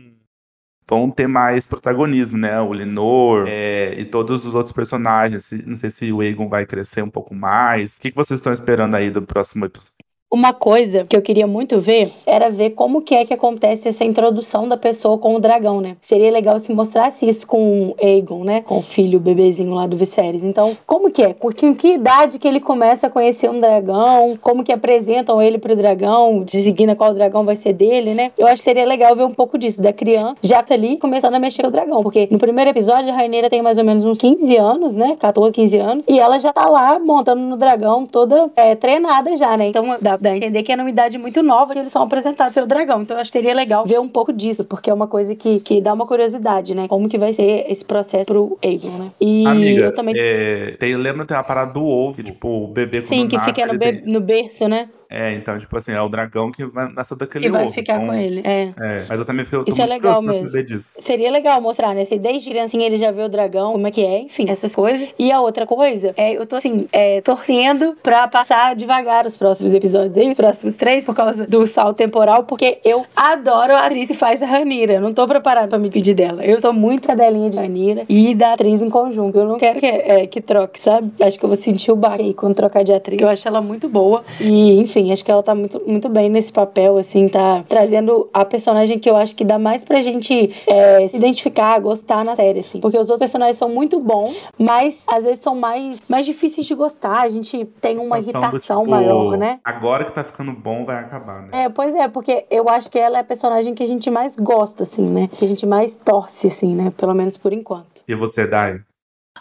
vão 0.87 1.09
ter 1.09 1.27
mais 1.27 1.65
protagonismo, 1.67 2.37
né? 2.37 2.59
O 2.61 2.71
Lenor 2.71 3.45
é, 3.47 3.95
e 3.97 4.05
todos 4.05 4.45
os 4.45 4.53
outros 4.53 4.73
personagens. 4.73 5.51
Não 5.65 5.75
sei 5.75 5.89
se 5.89 6.11
o 6.11 6.21
Egon 6.21 6.47
vai 6.47 6.65
crescer 6.65 7.01
um 7.01 7.09
pouco 7.09 7.33
mais. 7.33 7.97
O 7.97 8.01
que, 8.01 8.11
que 8.11 8.15
vocês 8.15 8.39
estão 8.39 8.53
esperando 8.53 8.95
aí 8.95 9.09
do 9.09 9.21
próximo 9.21 9.65
episódio? 9.65 9.94
Uma 10.31 10.53
coisa 10.53 11.05
que 11.05 11.15
eu 11.15 11.21
queria 11.21 11.47
muito 11.47 11.79
ver 11.79 12.11
era 12.25 12.49
ver 12.49 12.71
como 12.71 13.01
que 13.01 13.15
é 13.15 13.25
que 13.25 13.33
acontece 13.33 13.87
essa 13.87 14.03
introdução 14.03 14.67
da 14.67 14.75
pessoa 14.75 15.17
com 15.17 15.35
o 15.35 15.39
dragão, 15.39 15.79
né? 15.79 15.95
Seria 16.01 16.31
legal 16.31 16.59
se 16.59 16.73
mostrasse 16.73 17.27
isso 17.27 17.45
com 17.47 17.89
o 17.89 17.95
Aegon, 18.01 18.43
né? 18.43 18.61
Com 18.61 18.79
o 18.79 18.81
filho, 18.81 19.17
o 19.17 19.21
bebezinho 19.21 19.73
lá 19.73 19.85
do 19.85 19.95
Viserys. 19.95 20.43
Então, 20.43 20.77
como 20.85 21.11
que 21.11 21.23
é? 21.23 21.33
Com 21.33 21.51
que 21.51 21.93
idade 21.93 22.39
que 22.39 22.47
ele 22.47 22.59
começa 22.59 23.07
a 23.07 23.09
conhecer 23.09 23.49
um 23.49 23.59
dragão? 23.59 24.37
Como 24.41 24.63
que 24.63 24.73
apresentam 24.73 25.41
ele 25.41 25.57
pro 25.57 25.75
dragão? 25.75 26.43
Designa 26.43 26.95
qual 26.95 27.13
dragão 27.13 27.45
vai 27.45 27.55
ser 27.55 27.73
dele, 27.73 28.13
né? 28.13 28.31
Eu 28.37 28.47
acho 28.47 28.57
que 28.57 28.65
seria 28.65 28.85
legal 28.85 29.15
ver 29.15 29.23
um 29.23 29.33
pouco 29.33 29.57
disso, 29.57 29.81
da 29.81 29.93
criança 29.93 30.35
já 30.41 30.61
tá 30.61 30.73
ali 30.73 30.97
começando 30.97 31.35
a 31.35 31.39
mexer 31.39 31.61
com 31.61 31.69
o 31.69 31.71
dragão. 31.71 32.01
Porque 32.03 32.27
no 32.31 32.39
primeiro 32.39 32.71
episódio, 32.71 33.11
a 33.11 33.15
Raineira 33.15 33.49
tem 33.49 33.61
mais 33.61 33.77
ou 33.77 33.83
menos 33.83 34.03
uns 34.05 34.17
15 34.17 34.57
anos, 34.57 34.95
né? 34.95 35.15
14, 35.17 35.55
15 35.55 35.77
anos. 35.77 36.05
E 36.07 36.19
ela 36.19 36.39
já 36.39 36.51
tá 36.51 36.67
lá 36.67 36.99
montando 36.99 37.41
no 37.41 37.57
dragão, 37.57 38.05
toda 38.05 38.49
é, 38.55 38.75
treinada 38.75 39.37
já, 39.37 39.55
né? 39.55 39.67
Então, 39.67 39.95
dá 40.01 40.14
dá 40.19 40.31
a 40.31 40.37
entender 40.37 40.63
que 40.63 40.71
é 40.71 40.75
uma 40.75 40.89
idade 40.89 41.17
muito 41.17 41.41
nova 41.41 41.73
que 41.73 41.79
eles 41.79 41.91
são 41.91 42.03
apresentados 42.03 42.53
seu 42.53 42.65
dragão. 42.65 43.01
Então 43.01 43.17
eu 43.17 43.21
acho 43.21 43.31
que 43.31 43.37
seria 43.37 43.53
legal 43.53 43.85
ver 43.85 43.99
um 43.99 44.07
pouco 44.07 44.31
disso, 44.33 44.67
porque 44.67 44.89
é 44.89 44.93
uma 44.93 45.07
coisa 45.07 45.35
que, 45.35 45.59
que 45.59 45.81
dá 45.81 45.93
uma 45.93 46.07
curiosidade, 46.07 46.75
né? 46.75 46.87
Como 46.87 47.09
que 47.09 47.17
vai 47.17 47.33
ser 47.33 47.65
esse 47.69 47.83
processo 47.83 48.25
pro 48.25 48.57
Aegon, 48.63 48.97
né? 48.97 49.11
E 49.19 49.45
Amiga, 49.45 49.85
eu 49.85 49.93
também. 49.93 50.15
É, 50.17 50.75
tem, 50.79 50.95
lembra 50.95 51.25
tem 51.25 51.37
a 51.37 51.43
parada 51.43 51.73
do 51.73 51.83
ovo, 51.83 52.15
que, 52.15 52.23
tipo, 52.23 52.65
o 52.65 52.67
bebê 52.67 53.01
Sim, 53.01 53.27
que 53.27 53.35
nasce, 53.35 53.53
fica 53.53 53.65
no, 53.65 53.77
be 53.77 53.93
tem... 53.93 54.13
no 54.13 54.19
berço, 54.19 54.67
né? 54.67 54.89
É, 55.09 55.33
então, 55.33 55.57
tipo 55.57 55.75
assim, 55.77 55.91
é 55.91 56.01
o 56.01 56.09
dragão 56.09 56.51
que 56.51 56.65
vai 56.65 56.91
nascer 56.91 57.15
daquele 57.15 57.45
que 57.45 57.51
ovo. 57.51 57.63
vai 57.65 57.71
ficar 57.71 57.95
então, 57.95 58.07
com 58.07 58.13
ele, 58.13 58.41
é. 58.43 58.73
é. 58.79 59.05
Mas 59.07 59.19
eu 59.19 59.25
também 59.25 59.45
fico 59.45 59.63
Isso 59.67 59.81
é 59.81 59.85
legal 59.85 60.21
mesmo. 60.21 60.47
Seria 60.79 61.31
legal 61.31 61.61
mostrar, 61.61 61.93
né? 61.93 62.05
Se 62.05 62.17
desde 62.17 62.49
criancinha 62.49 62.85
ele 62.85 62.97
já 62.97 63.11
vê 63.11 63.23
o 63.23 63.29
dragão, 63.29 63.73
como 63.73 63.87
é 63.87 63.91
que 63.91 64.03
é, 64.03 64.19
enfim, 64.21 64.49
essas 64.49 64.75
coisas. 64.75 65.13
E 65.17 65.31
a 65.31 65.41
outra 65.41 65.65
coisa, 65.65 66.13
é, 66.17 66.37
eu 66.37 66.45
tô 66.45 66.55
assim, 66.55 66.87
é, 66.91 67.21
torcendo 67.21 67.95
pra 68.01 68.27
passar 68.27 68.75
devagar 68.75 69.25
os 69.25 69.37
próximos 69.37 69.73
episódios 69.73 70.17
aí, 70.17 70.29
os 70.29 70.35
próximos 70.35 70.75
três, 70.75 71.05
por 71.05 71.15
causa 71.15 71.45
do 71.45 71.65
salto 71.67 71.97
temporal, 71.97 72.43
porque 72.43 72.79
eu 72.83 73.05
adoro 73.15 73.75
a 73.75 73.85
atriz 73.85 74.07
que 74.07 74.13
faz 74.13 74.41
a 74.41 74.45
Ranira. 74.45 74.93
Eu 74.93 75.01
não 75.01 75.13
tô 75.13 75.27
preparada 75.27 75.67
pra 75.67 75.77
me 75.77 75.89
pedir 75.89 76.13
dela. 76.13 76.43
Eu 76.45 76.59
sou 76.59 76.73
muito 76.73 77.07
cadelinha 77.07 77.49
de 77.49 77.57
Ranira 77.57 78.05
e 78.09 78.33
da 78.33 78.53
atriz 78.53 78.81
em 78.81 78.89
conjunto. 78.89 79.37
Eu 79.37 79.45
não 79.45 79.57
quero 79.57 79.79
que, 79.79 79.85
é, 79.85 80.27
que 80.27 80.41
troque, 80.41 80.81
sabe? 80.81 81.11
Acho 81.21 81.37
que 81.37 81.45
eu 81.45 81.49
vou 81.49 81.57
sentir 81.57 81.91
o 81.91 81.95
baque 81.95 82.23
aí 82.23 82.33
quando 82.33 82.55
trocar 82.55 82.83
de 82.83 82.93
atriz. 82.93 83.21
Eu 83.21 83.29
acho 83.29 83.47
ela 83.47 83.61
muito 83.61 83.87
boa. 83.87 84.23
E, 84.39 84.79
enfim, 84.79 84.94
acho 85.11 85.23
que 85.23 85.31
ela 85.31 85.43
tá 85.43 85.53
muito 85.53 85.65
muito, 85.65 85.81
muito 85.87 86.09
bem 86.09 86.29
nesse 86.29 86.51
papel, 86.51 86.97
assim, 86.97 87.27
tá 87.27 87.63
trazendo 87.67 88.29
a 88.33 88.45
personagem 88.45 88.99
que 88.99 89.09
eu 89.09 89.15
acho 89.15 89.35
que 89.35 89.43
dá 89.43 89.57
mais 89.57 89.83
pra 89.83 90.01
gente 90.01 90.55
é, 90.67 91.07
se 91.07 91.17
identificar, 91.17 91.79
gostar 91.79 92.23
na 92.23 92.35
série, 92.35 92.59
assim. 92.59 92.79
Porque 92.79 92.97
os 92.97 93.09
outros 93.09 93.19
personagens 93.19 93.57
são 93.57 93.69
muito 93.69 93.99
bons, 93.99 94.35
mas 94.57 95.03
às 95.07 95.23
vezes 95.23 95.39
são 95.39 95.55
mais, 95.55 95.99
mais 96.07 96.25
difíceis 96.25 96.65
de 96.65 96.75
gostar. 96.75 97.21
A 97.21 97.29
gente 97.29 97.65
tem 97.81 97.97
uma 97.97 98.19
irritação 98.19 98.83
tipo, 98.83 98.91
maior, 98.91 99.37
né? 99.37 99.59
Agora 99.63 100.05
que 100.05 100.13
tá 100.13 100.23
ficando 100.23 100.51
bom, 100.51 100.85
vai 100.85 100.97
acabar, 100.97 101.41
né? 101.43 101.63
É, 101.63 101.69
pois 101.69 101.95
é, 101.95 102.07
porque 102.07 102.45
eu 102.49 102.69
acho 102.69 102.89
que 102.89 102.99
ela 102.99 103.17
é 103.17 103.21
a 103.21 103.23
personagem 103.23 103.73
que 103.73 103.83
a 103.83 103.87
gente 103.87 104.09
mais 104.09 104.35
gosta, 104.35 104.83
assim, 104.83 105.03
né? 105.03 105.27
Que 105.27 105.45
a 105.45 105.47
gente 105.47 105.65
mais 105.65 105.95
torce, 105.97 106.47
assim, 106.47 106.75
né? 106.75 106.91
Pelo 106.95 107.13
menos 107.13 107.37
por 107.37 107.51
enquanto. 107.53 107.85
E 108.07 108.15
você, 108.15 108.45
Dai? 108.45 108.81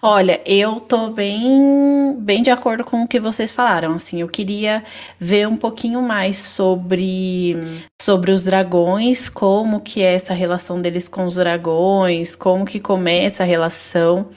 Olha, 0.07 0.43
eu 0.45 0.81
tô 0.81 1.09
bem, 1.09 2.15
bem 2.21 2.43
de 2.43 2.51
acordo 2.51 2.85
com 2.85 3.03
o 3.03 3.09
que 3.09 3.19
vocês 3.19 3.51
falaram. 3.51 3.95
Assim, 3.95 4.21
eu 4.21 4.29
queria 4.29 4.85
ver 5.19 5.49
um 5.49 5.57
pouquinho 5.57 6.03
mais 6.03 6.39
sobre, 6.41 7.57
sobre 8.03 8.31
os 8.31 8.45
dragões, 8.45 9.31
como 9.31 9.81
que 9.81 10.03
é 10.03 10.13
essa 10.15 10.35
relação 10.35 10.79
deles 10.79 11.09
com 11.09 11.25
os 11.25 11.37
dragões, 11.37 12.37
como 12.37 12.67
que 12.67 12.81
começa 12.81 13.43
a 13.43 13.47
relação. 13.47 14.29